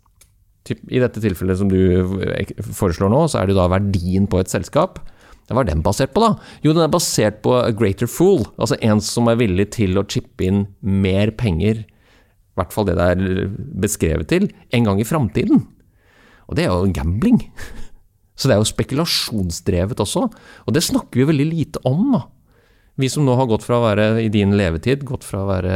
[0.69, 1.79] I dette tilfellet som du
[2.27, 4.99] eh, foreslår nå, så er det da verdien på et selskap.
[5.49, 6.35] Hva er den basert på, da?
[6.61, 8.43] Jo, den er basert på a greater fool.
[8.61, 12.99] Altså en som er villig til å chippe inn mer penger, i hvert fall det
[12.99, 13.49] det er
[13.81, 15.63] beskrevet til, en gang i framtiden.
[16.51, 17.41] Og det er jo gambling.
[18.39, 22.15] Så det er jo spekulasjonsdrevet også, og det snakker vi veldig lite om.
[22.99, 25.75] Vi som nå har gått fra å være i din levetid, gått fra å være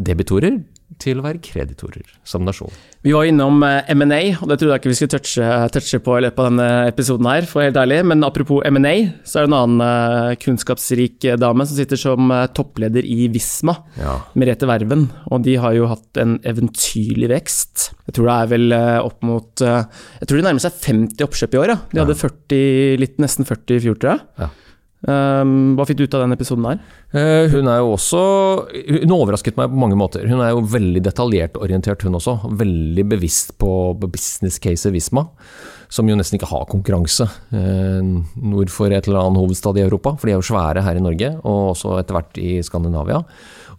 [0.00, 0.62] debitorer
[0.98, 2.72] til å være kreditorer som nasjon.
[3.06, 6.16] Vi var innom eh, M&A, og det trodde jeg ikke vi skulle touche, touche på
[6.18, 8.00] i løpet av denne episoden her, for helt ærlig.
[8.10, 12.46] Men apropos M&A, så er det en annen eh, kunnskapsrik dame som sitter som eh,
[12.56, 14.18] toppleder i Visma, Ja.
[14.34, 15.06] Merete Verven.
[15.30, 17.90] Og de har jo hatt en eventyrlig vekst.
[18.10, 18.74] Jeg tror det er vel
[19.06, 21.78] opp mot Jeg tror det nærmer seg 50 oppkjøp i år, ja.
[21.92, 24.26] De hadde 40, litt, nesten 40 i fjor, tror jeg.
[24.42, 24.50] Ja.
[25.00, 26.80] Um, hva fikk du ut av den episoden der?
[27.14, 28.18] Uh, Hun er jo også
[29.00, 30.26] Hun overrasket meg på mange måter.
[30.28, 32.36] Hun er jo veldig detaljert orientert, hun også.
[32.60, 33.70] Veldig bevisst på
[34.02, 35.24] business caset Visma,
[35.88, 40.18] som jo nesten ikke har konkurranse uh, nord for et eller annet hovedstad i Europa.
[40.20, 43.22] For de er jo svære her i Norge, og også etter hvert i Skandinavia.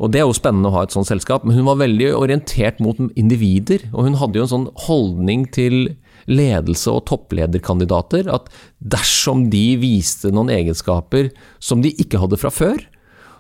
[0.02, 2.82] Og Det er jo spennende å ha et sånt selskap, men hun var veldig orientert
[2.82, 3.86] mot individer.
[3.94, 5.94] Og hun hadde jo en sånn holdning til
[6.30, 11.32] ledelse og topplederkandidater at dersom de viste noen egenskaper
[11.64, 12.82] som de ikke hadde fra før,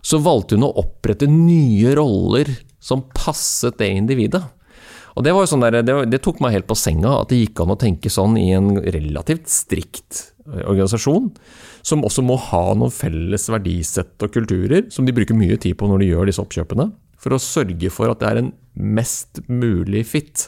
[0.01, 2.49] så valgte hun å opprette nye roller
[2.81, 4.41] som passet det individet.
[5.11, 7.79] Og det, sånn der, det, tok meg helt på senga, at det gikk an å
[7.79, 11.29] tenke sånn i en relativt strikt organisasjon,
[11.85, 15.89] som også må ha noen felles verdisett og kulturer, som de bruker mye tid på
[15.89, 16.87] når de gjør disse oppkjøpene,
[17.21, 20.47] for å sørge for at det er en mest mulig fit.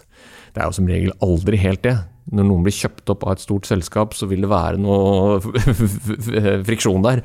[0.56, 1.98] Det er jo som regel aldri helt det.
[2.31, 5.39] Når noen blir kjøpt opp av et stort selskap, så vil det være noe
[6.67, 7.23] friksjon der.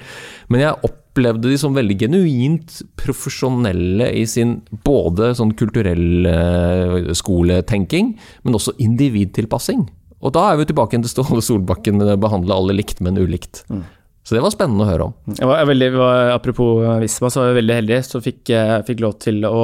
[0.50, 8.16] Men jeg opplevde de som veldig genuint profesjonelle i sin både sånn kulturell eh, skoletenking,
[8.42, 9.86] men også individtilpassing.
[10.18, 13.62] Og da er vi tilbake til Ståle Solbakken behandle alle likt, men ulikt.
[14.28, 15.12] Så det var spennende å høre om.
[15.38, 15.86] Jeg var, veldig,
[16.34, 18.00] apropos Visma, så var jeg veldig heldig.
[18.04, 19.62] Så fikk jeg fikk lov til å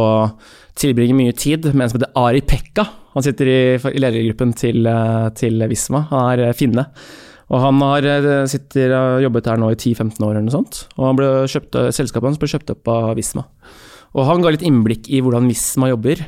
[0.79, 2.87] tilbringe mye tid med en som heter Ari Pekka.
[3.15, 6.05] Han sitter i, i ledergruppen til, eh, til Visma.
[6.11, 6.87] Han er eh, finne.
[7.53, 10.85] Og han har, eh, sitter, jobbet her nå i 10-15 år eller noe sånt.
[10.99, 13.47] Og han ble kjøpt, selskapet hans ble kjøpt opp av Visma.
[14.15, 16.25] Og han ga litt innblikk i hvordan Visma jobber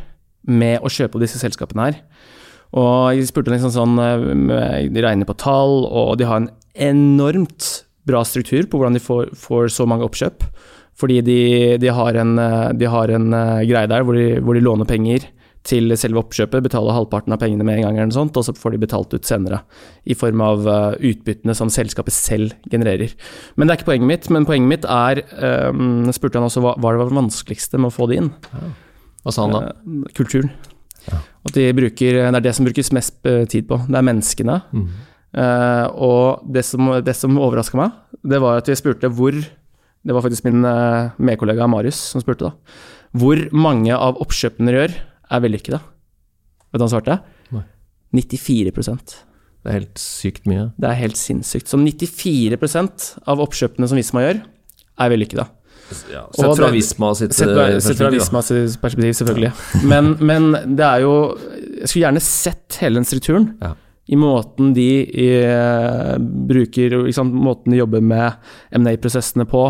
[0.47, 1.99] med å kjøpe opp disse selskapene her.
[2.77, 8.23] Og jeg spurte liksom sånn De regner på tall, og de har en enormt bra
[8.27, 10.45] struktur på hvordan de får, får så mange oppkjøp.
[10.97, 11.41] Fordi de,
[11.81, 14.89] de har en, eh, de har en eh, greie der hvor de, hvor de låner
[14.89, 15.29] penger
[15.67, 18.55] til selve oppkjøpet, betaler halvparten av pengene med en gang, eller noe sånt, og så
[18.55, 19.59] får de betalt ut senere.
[20.07, 23.17] I form av eh, utbyttene som selskapet selv genererer.
[23.57, 24.31] Men det er ikke poenget mitt.
[24.33, 25.25] Men poenget mitt er
[25.75, 28.31] um, spurte han også hva, hva det var vanskeligste med å få det inn.
[29.27, 29.75] Hva sa han da?
[30.15, 30.55] Kulturen.
[31.11, 31.21] Ja.
[31.51, 33.19] At de bruker, det er det som brukes mest
[33.51, 33.83] tid på.
[33.91, 34.61] Det er menneskene.
[34.71, 34.89] Mm.
[35.37, 39.35] Uh, og det som, det som overraska meg, det var at vi spurte hvor
[40.07, 42.79] Det var faktisk min eh, medkollega Marius som spurte, da.
[43.17, 44.97] Hvor mange av oppkjøpene dere gjør,
[45.37, 45.81] er vellykkede?
[45.81, 47.17] Vet du hva han svarte?
[47.55, 47.65] Nei.
[48.21, 50.69] 94% Det er helt sykt mye.
[50.79, 51.71] Det er helt sinnssykt.
[51.71, 54.43] Så 94% av oppkjøpene som Visma gjør,
[54.97, 55.47] er vellykkede.
[56.11, 59.53] Ja, sett fra Visma sitt eh, sett fra Visma sitt perspektiv, selvfølgelig.
[59.87, 63.53] Men, men det er jo Jeg skulle gjerne sett hele den strukturen.
[63.63, 63.75] Ja.
[64.07, 65.29] I måten de i,
[66.47, 68.37] bruker ikke Måten de jobber med
[68.79, 69.65] M&A-prosessene på.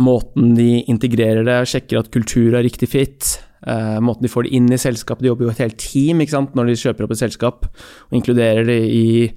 [0.00, 3.34] Måten de integrerer det, sjekker at kultur er riktig fit.
[3.64, 5.24] Uh, måten de får det inn i selskapet.
[5.24, 7.68] De jobber jo et helt team når de kjøper opp et selskap.
[8.10, 9.30] Og inkluderer det i,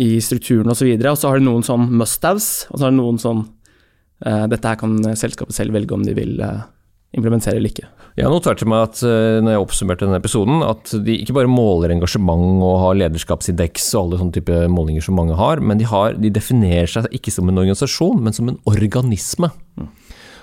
[0.00, 0.88] i strukturen osv.
[0.88, 3.44] Og, og så har de noen sånn must-haves, og så har de noen sånn
[4.24, 6.62] uh, Dette her kan selskapet selv velge om de vil uh,
[7.14, 7.90] implementere eller ikke.
[8.14, 12.62] Jeg noterte meg at når jeg oppsummerte denne episoden, at de ikke bare måler engasjement
[12.62, 16.30] og har lederskapsindeks og alle sånne type målinger som mange har, men de, har, de
[16.30, 19.50] definerer seg ikke som en organisasjon, men som en organisme.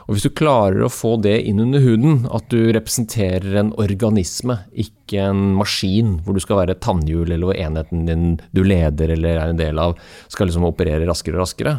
[0.07, 4.57] Og Hvis du klarer å få det inn under huden, at du representerer en organisme,
[4.73, 9.37] ikke en maskin hvor du skal være tannhjul, eller hvor enheten din du leder eller
[9.37, 9.99] er en del av,
[10.31, 11.77] skal liksom operere raskere og raskere.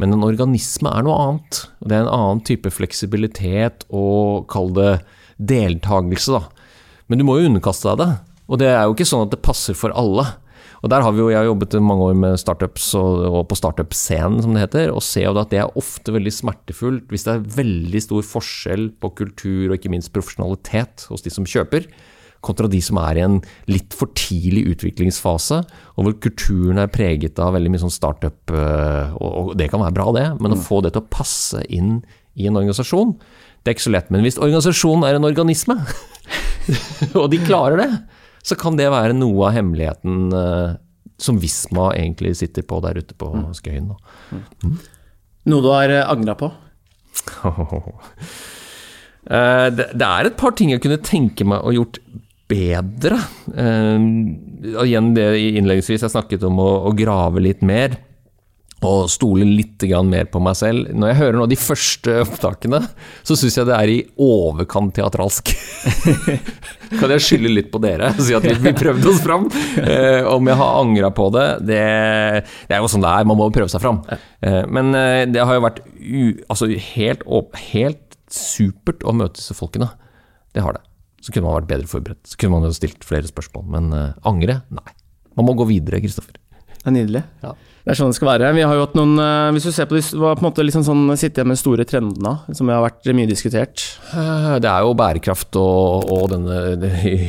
[0.00, 1.62] Men en organisme er noe annet.
[1.80, 4.92] og Det er en annen type fleksibilitet og kall det
[5.40, 6.70] deltakelse, da.
[7.10, 8.12] Men du må jo underkaste deg det.
[8.50, 10.26] Og det er jo ikke sånn at det passer for alle.
[10.80, 13.58] Og der har vi jo, Jeg har jobbet mange år med startups og, og på
[13.58, 17.34] startup-scenen, som det heter, og ser jo at det er ofte veldig smertefullt hvis det
[17.34, 21.90] er veldig stor forskjell på kultur og ikke minst profesjonalitet hos de som kjøper,
[22.40, 23.36] kontra de som er i en
[23.68, 25.60] litt for tidlig utviklingsfase,
[25.96, 29.84] og hvor kulturen er preget av veldig mye sånn startup, øh, og, og det kan
[29.84, 31.98] være bra, det, men å få det til å passe inn
[32.40, 33.12] i en organisasjon,
[33.60, 34.08] det er ikke så lett.
[34.08, 35.76] Men hvis organisasjonen er en organisme,
[37.20, 37.90] og de klarer det,
[38.46, 40.78] så kan det være noe av hemmeligheten eh,
[41.20, 43.92] som Visma egentlig sitter på der ute på Skøyen.
[43.92, 44.72] Da.
[45.50, 46.52] Noe du har angra på?
[49.20, 51.98] Eh, det, er et par ting jeg kunne tenke meg å gjort
[52.50, 53.18] bedre.
[53.52, 54.06] Eh,
[54.86, 57.98] igjen det innledningsvis jeg snakket om å, å grave litt mer.
[58.80, 60.88] Og stole litt mer på meg selv.
[60.96, 62.80] Når jeg hører nå de første opptakene,
[63.26, 65.52] så syns jeg det er i overkant teatralsk.
[67.00, 69.48] kan jeg skylde litt på dere og si at vi, prøvde oss fram?
[69.80, 71.82] Eh, om jeg har angra på det, det
[72.68, 74.00] Det er jo sånn det er, man må jo prøve seg fram.
[74.08, 77.26] Eh, men eh, det har jo vært u, altså helt,
[77.72, 79.90] helt supert å møte disse folkene.
[80.54, 80.84] Det har det.
[81.20, 82.22] Så kunne man vært bedre forberedt.
[82.26, 83.66] Så kunne man jo stilt flere spørsmål.
[83.76, 84.62] Men eh, angre?
[84.72, 84.96] Nei.
[85.36, 86.38] Man må gå videre, Kristoffer.
[86.70, 87.22] Det er nydelig.
[87.44, 87.52] Ja.
[87.80, 88.50] Det er sånn det skal være.
[88.56, 90.82] Vi har jo hatt noen eh, Hvis du ser på de på en måte liksom
[90.84, 93.86] sånn, sitter med store trendene, som har vært mye diskutert.
[94.12, 96.58] Eh, Det er jo bærekraft og, og denne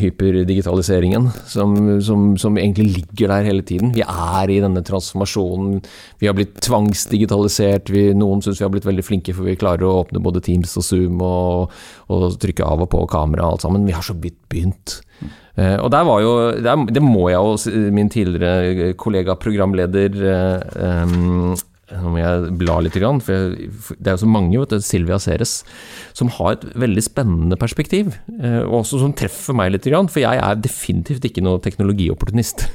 [0.02, 3.94] hyperdigitaliseringen som, som, som egentlig ligger der hele tiden.
[3.96, 5.80] Vi er i denne transformasjonen.
[6.22, 7.92] Vi har blitt tvangsdigitalisert.
[7.94, 10.76] Vi, noen syns vi har blitt veldig flinke, for vi klarer å åpne både Teams
[10.80, 11.72] og Zoom og,
[12.12, 13.88] og trykke av og på kamera og alt sammen.
[13.88, 15.00] Vi har så vidt begynt.
[15.58, 16.32] Uh, og der var jo,
[16.64, 21.58] der, Det må jeg jo Min tidligere kollega programleder uh, um,
[22.00, 22.96] nå må jeg bla litt,
[23.26, 25.58] for det er jo så mange, vet du, Silvia Ceres,
[26.18, 30.40] som har et veldig spennende perspektiv, eh, og også som treffer meg litt, for jeg
[30.40, 32.68] er definitivt ikke noe teknologiopportunist.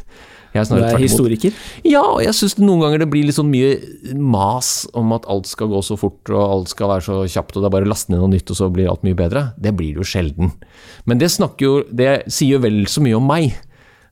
[0.56, 1.60] Jeg er Du er historiker.
[1.86, 5.48] Ja, og jeg syns noen ganger det blir litt sånn mye mas om at alt
[5.50, 7.92] skal gå så fort og alt skal være så kjapt og det er bare å
[7.92, 9.50] laste ned noe nytt og så blir alt mye bedre.
[9.60, 10.52] Det blir det jo sjelden.
[11.04, 13.56] Men det jo Det sier jo vel så mye om meg.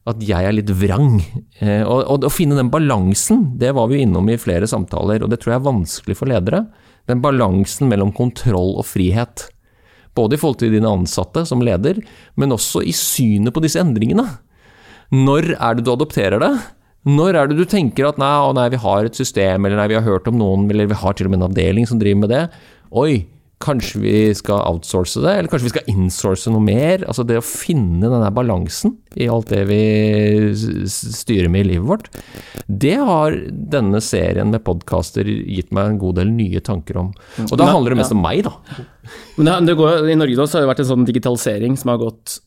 [0.04, 1.16] At jeg er litt vrang.
[1.64, 5.24] Eh, og, og å finne den balansen, det var vi jo innom i flere samtaler,
[5.24, 6.66] og det tror jeg er vanskelig for ledere.
[7.09, 9.46] Den balansen mellom kontroll og frihet.
[10.14, 11.98] Både i forhold til dine ansatte som leder,
[12.38, 14.26] men også i synet på disse endringene.
[15.14, 16.55] Når er det du adopterer det?
[17.05, 19.90] Når er det du tenker at nei, å nei, vi har et system, eller nei,
[19.92, 22.22] vi har hørt om noen, eller vi har til og med en avdeling som driver
[22.22, 22.44] med det.
[22.96, 23.27] Oi,
[23.64, 27.05] kanskje vi skal outsource det, eller kanskje vi skal insource noe mer?
[27.09, 29.83] Altså det å finne denne balansen i alt det vi
[30.90, 32.09] styrer med i livet vårt,
[32.66, 33.37] det har
[33.77, 37.12] denne serien med podkaster gitt meg en god del nye tanker om.
[37.44, 38.85] Og da handler det mest om meg, da.
[39.37, 42.03] Men det går, I Norge da, så har det vært en sånn digitalisering som har
[42.03, 42.38] gått,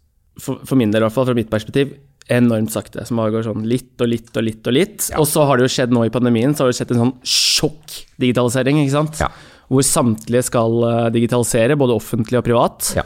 [0.41, 1.93] for, for min del i hvert fall, fra mitt perspektiv,
[2.33, 3.05] enormt sakte.
[3.07, 5.09] Som har gått sånn litt og litt og litt og litt.
[5.19, 7.15] Og så har det jo skjedd nå i pandemien, så har det skjedd en sånn
[7.35, 9.21] sjokk-digitalisering, ikke sant?
[9.23, 9.31] Ja.
[9.71, 12.91] Hvor samtlige skal eh, digitalisere, både offentlig og privat.
[12.97, 13.05] Ja.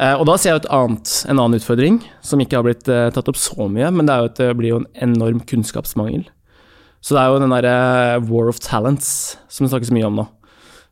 [0.00, 3.08] Eh, og da ser jeg et annet, en annen utfordring, som ikke har blitt eh,
[3.14, 6.28] tatt opp så mye, men det er jo at det blir jo en enorm kunnskapsmangel.
[7.04, 10.26] Så det er jo den derre war of talents som det snakkes mye om nå.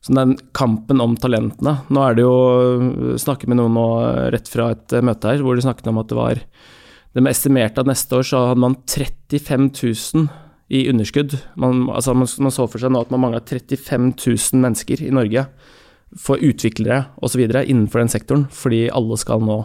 [0.05, 1.81] Så den kampen om talentene.
[1.91, 3.87] Nå er det jo Snakket med noen nå
[4.31, 6.41] rett fra et møte her, hvor de snakket om at det var
[7.19, 9.73] De estimerte at neste år så hadde man 35
[10.14, 10.29] 000
[10.71, 11.35] i underskudd.
[11.59, 15.11] Man, altså man, man så for seg nå at man mangla 35 000 mennesker i
[15.14, 15.49] Norge
[16.16, 17.43] for utviklere osv.
[17.43, 19.59] innenfor den sektoren, fordi alle skal nå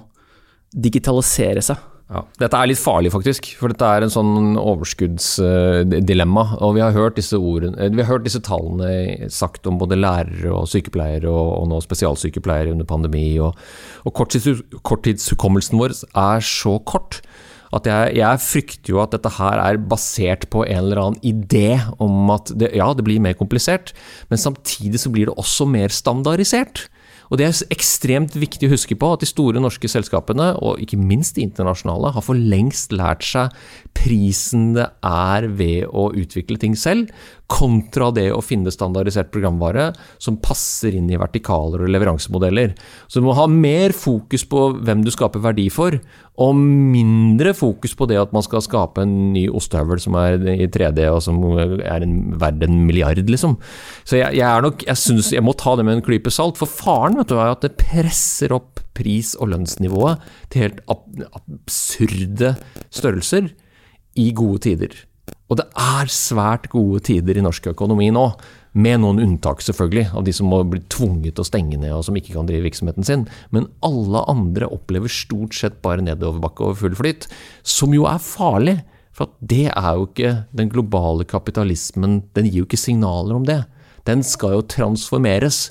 [0.74, 1.78] digitalisere seg.
[2.14, 3.48] Ja, dette er litt farlig, faktisk.
[3.58, 6.44] For dette er en sånn overskuddsdilemma.
[6.62, 9.98] Og vi har hørt disse ordene, eh, vi har hørt disse tallene sagt om både
[9.98, 13.40] lærere og sykepleiere, og, og nå spesialsykepleiere under pandemi.
[13.42, 13.58] Og,
[14.06, 17.24] og korttids, korttidshukommelsen vår er så kort
[17.74, 21.80] at jeg, jeg, frykter jo at dette her er basert på en eller annen idé
[21.98, 23.96] om at det, ja, det blir mer komplisert,
[24.30, 26.86] men samtidig så blir det også mer standardisert.
[27.32, 31.00] Og Det er ekstremt viktig å huske på at de store norske selskapene, og ikke
[31.00, 33.54] minst de internasjonale, har for lengst lært seg
[33.98, 37.12] prisen det er ved å utvikle ting selv,
[37.52, 39.90] kontra det å finne standardisert programvare
[40.22, 42.74] som passer inn i vertikaler og leveransemodeller.
[43.08, 45.98] Så du må ha mer fokus på hvem du skaper verdi for,
[46.42, 50.70] og mindre fokus på det at man skal skape en ny ostehøvel som er i
[50.72, 53.60] 3D og som er en, verdt en milliard, liksom.
[54.02, 56.58] Så jeg, jeg er nok, jeg synes jeg må ta det med en klype salt,
[56.58, 60.22] for faren vet du, er at det presser opp pris- og lønnsnivået
[60.54, 62.56] til helt absurde
[62.94, 63.52] størrelser
[64.18, 64.94] i gode tider.
[65.52, 68.28] Og det er svært gode tider i norsk økonomi nå.
[68.74, 72.08] Med noen unntak, selvfølgelig, av de som må bli tvunget til å stenge ned og
[72.08, 73.28] som ikke kan drive virksomheten sin.
[73.54, 77.28] Men alle andre opplever stort sett bare nedoverbakke og full flyt,
[77.62, 78.80] som jo er farlig.
[79.14, 83.62] For det er jo ikke den globale kapitalismen, den gir jo ikke signaler om det.
[84.10, 85.68] Den skal jo transformeres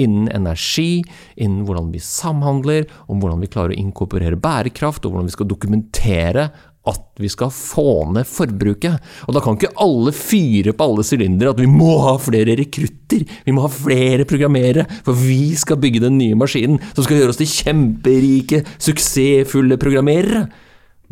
[0.00, 1.04] innen energi,
[1.38, 5.50] innen hvordan vi samhandler, om hvordan vi klarer å inkorporere bærekraft, og hvordan vi skal
[5.50, 6.48] dokumentere
[6.88, 9.02] at vi skal få ned forbruket.
[9.28, 13.26] Og da kan ikke alle fyre på alle sylindere at vi må ha flere rekrutter,
[13.44, 17.34] vi må ha flere programmerere, for vi skal bygge den nye maskinen som skal gjøre
[17.34, 20.46] oss til kjemperike, suksessfulle programmerere.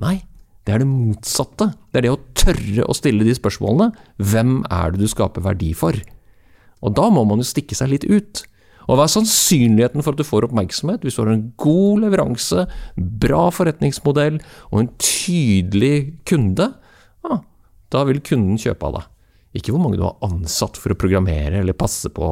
[0.01, 0.17] Nei,
[0.65, 1.73] det er det motsatte.
[1.93, 3.93] Det er det å tørre å stille de spørsmålene.
[4.21, 5.97] Hvem er det du skaper verdi for?
[6.85, 8.45] Og da må man jo stikke seg litt ut.
[8.89, 12.65] Og hva er sannsynligheten for at du får oppmerksomhet hvis du har en god leveranse,
[12.97, 16.71] bra forretningsmodell og en tydelig kunde?
[17.27, 17.41] Ja,
[17.93, 19.11] da vil kunden kjøpe av deg.
[19.59, 22.27] Ikke hvor mange du har ansatt for å programmere eller passe på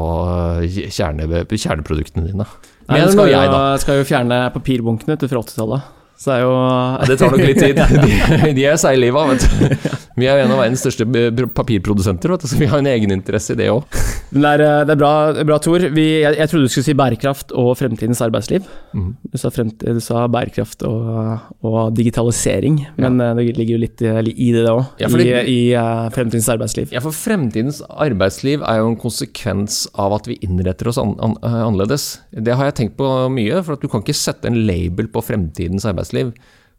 [0.62, 2.48] eh, kjerne, kjerneproduktene dine.
[2.86, 3.52] Nei, skal, jeg,
[3.82, 5.92] skal jo fjerne papirbunkene til fra 80-tallet.
[6.16, 7.80] Så det er jo ja, Det tar nok litt tid.
[8.06, 9.96] De, de er seigliva, vet du.
[10.16, 11.04] Vi er jo en av verdens største
[11.52, 13.84] papirprodusenter, vet du, så vi har en egeninteresse i det òg.
[14.30, 15.12] Det, eh, det, er bra,
[15.44, 15.84] bra Tor.
[15.92, 18.64] Vi, jeg, jeg, trodde du skulle si bærekraft og fremtidens arbeidsliv.
[18.96, 19.10] Mm.
[19.28, 23.28] Du, sa fremtid, du, sa bærekraft og, og digitalisering, men ja.
[23.34, 24.14] Eh, det ligger jo litt i,
[24.48, 24.86] i det òg.
[25.02, 26.96] Ja, I, I, uh, fremtidens arbeidsliv.
[26.96, 31.36] Ja, for fremtidens arbeidsliv er jo en konsekvens av at vi innretter oss an, an,
[31.44, 32.08] annerledes.
[32.32, 35.24] Det har jeg tenkt på mye, for at du kan ikke sette en label på
[35.28, 36.36] fremtidens arbeidsliv arbeidsliv.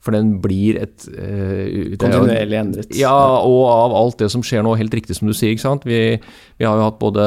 [0.08, 2.92] For den blir et uh, Kontinuerlig endret.
[2.96, 5.52] Ja, og av alt det som skjer nå, helt riktig som du sier.
[5.52, 5.88] ikke sant?
[5.90, 6.20] Vi,
[6.62, 7.26] vi har jo hatt både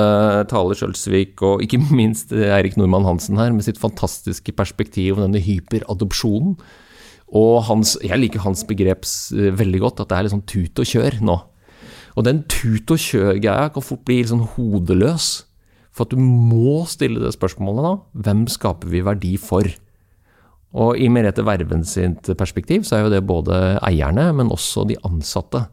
[0.48, 5.42] Tale Sjølsvik og ikke minst Eirik Nordmann Hansen her, med sitt fantastiske perspektiv om denne
[5.44, 6.56] hyperadopsjonen.
[7.36, 10.90] Og hans, jeg liker hans begrep veldig godt, at det er litt sånn tut og
[10.94, 11.36] kjør nå.
[12.18, 15.30] Og den tut og kjør-greia kan fort bli litt sånn hodeløs.
[15.94, 17.94] For at du må stille det spørsmålet da.
[18.26, 19.66] Hvem skaper vi verdi for?
[20.78, 24.98] Og i Merete Verven sitt perspektiv så er jo det både eierne, men også de
[25.06, 25.64] ansatte.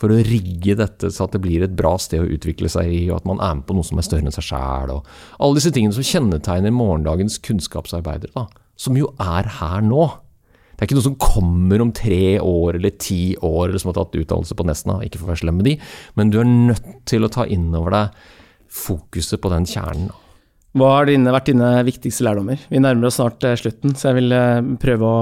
[0.00, 3.04] For å rigge dette så at det blir et bra sted å utvikle seg i,
[3.08, 4.92] og at man er med på noe som er større enn seg sjæl.
[5.38, 10.08] Alle disse tingene som kjennetegner morgendagens kunnskapsarbeidere, da, som jo er her nå.
[10.74, 14.00] Det er ikke noe som kommer om tre år eller ti år, eller som har
[14.00, 15.76] tatt utdannelse på Nesna, ikke for å være slem med de,
[16.18, 18.26] men du er nødt til å ta inn over deg
[18.74, 20.10] fokuset på den kjernen.
[20.74, 22.62] Hva har dine, vært dine viktigste lærdommer?
[22.66, 25.20] Vi nærmer oss snart eh, slutten, så jeg vil eh, prøve å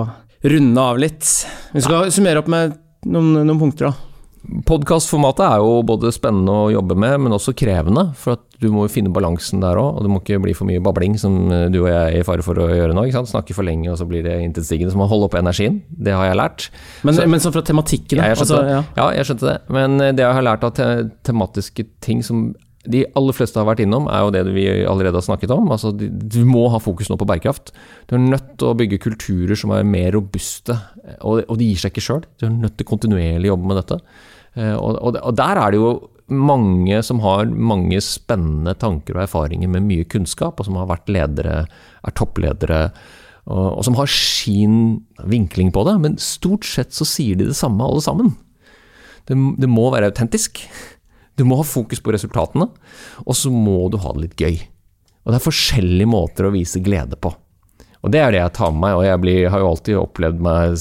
[0.48, 1.26] runde av litt.
[1.74, 2.14] Vi skal ja.
[2.14, 2.78] summere opp med
[3.12, 4.09] noen, noen punkter, da.
[4.66, 8.09] Podkastformatet er jo både spennende å jobbe med, men også krevende.
[8.18, 10.82] For at du må finne balansen der òg, og det må ikke bli for mye
[10.82, 13.05] babling, som eh, du og jeg er i fare for å gjøre nå.
[13.12, 14.96] Snakke for lenge, og så blir det intetsigende.
[14.96, 15.82] Så man holder oppe energien.
[15.92, 16.70] Det har jeg lært.
[17.05, 18.24] Men, så, men sånn fra tematikken?
[18.24, 18.82] Ja, altså, ja.
[18.96, 19.59] ja, jeg skjønte det.
[19.76, 20.92] Men det jeg har lært av te
[21.28, 22.55] tematiske ting som
[22.91, 25.70] de aller fleste har vært innom, er jo det vi allerede har snakket om.
[25.70, 27.70] Altså, du må ha fokus nå på bærekraft.
[28.11, 30.74] Du er nødt til å bygge kulturer som er mer robuste,
[31.20, 32.24] og, og de gir seg ikke sjøl.
[32.41, 34.01] Du er nødt til kontinuerlig å jobbe med dette.
[34.59, 35.93] Eh, og, der er det jo
[36.33, 41.12] mange som har mange spennende tanker og erfaringer med mye kunnskap, og som har vært
[41.12, 41.61] ledere,
[42.03, 42.87] er toppledere,
[43.47, 46.01] og, og som har sin vinkling på det.
[46.03, 48.35] Men stort sett så sier de det samme alle sammen.
[49.30, 50.64] Det, det må være autentisk.
[51.39, 52.68] Du må ha fokus på resultatene,
[53.24, 54.59] og så må du ha det litt gøy.
[55.22, 57.33] Og det er forskjellige måter å vise glede på.
[58.03, 60.41] Og det er det jeg tar med meg, og jeg blir, har jo alltid opplevd,
[60.43, 60.74] meg,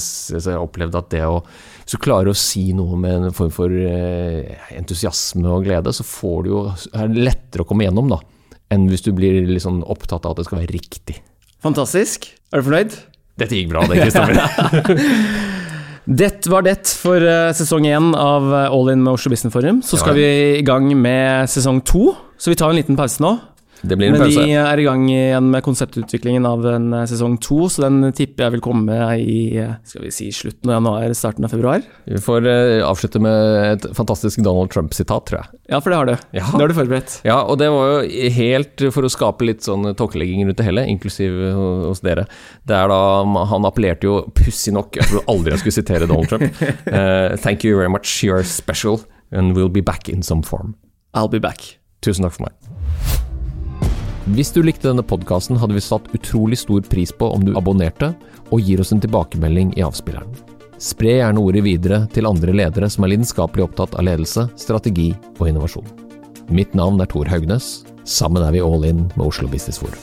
[0.58, 1.36] opplevd, at det å
[1.82, 6.06] Hvis du klarer å si noe med en form for eh, entusiasme og glede, så
[6.06, 6.60] får du jo,
[6.94, 8.20] er det lettere å komme gjennom, da.
[8.74, 11.18] enn hvis du blir sånn opptatt av at det skal være riktig.
[11.62, 12.30] Fantastisk.
[12.50, 12.94] Er du fornøyd?
[13.38, 15.58] Dette gikk bra, det, Kristoffer.
[16.04, 19.82] Det var det for eh, sesong én av eh, All In med Oslo Business Forum.
[19.86, 20.26] Så skal vi
[20.58, 23.36] i gang med sesong to, så vi tar en liten pause nå.
[23.82, 24.42] Det blir en Men pause.
[24.46, 28.46] vi er i gang igjen med konseptutviklingen av en eh, sesong to, så den tipper
[28.46, 31.82] jeg vil komme i eh, skal vi si, slutten av januar, starten av februar.
[32.06, 35.60] Vi får eh, avslutte med et fantastisk Donald Trump-sitat, tror jeg.
[35.74, 36.14] Ja, for det har du.
[36.38, 36.46] Ja.
[36.46, 37.16] Det har du forberedt.
[37.26, 40.86] Ja, og det var jo helt for å skape litt sånn tåkelegging rundt det hele,
[40.92, 41.40] inklusiv
[41.88, 42.28] hos dere.
[42.68, 43.00] Det er da
[43.50, 46.62] Han appellerte jo pussig nok Jeg trodde aldri jeg skulle sitere Donald Trump.
[46.86, 49.00] Uh, thank you very much, you're special,
[49.32, 50.76] and we'll be back in some form.
[51.14, 51.78] I'll be back.
[52.02, 52.71] Tusen takk for meg.
[54.30, 58.12] Hvis du likte denne podkasten, hadde vi satt utrolig stor pris på om du abonnerte
[58.54, 60.30] og gir oss en tilbakemelding i avspilleren.
[60.78, 65.10] Spre gjerne ordet videre til andre ledere som er lidenskapelig opptatt av ledelse, strategi
[65.40, 65.90] og innovasjon.
[66.54, 67.82] Mitt navn er Tor Haugnes.
[68.06, 69.98] Sammen er vi all in med Oslo Business Forum.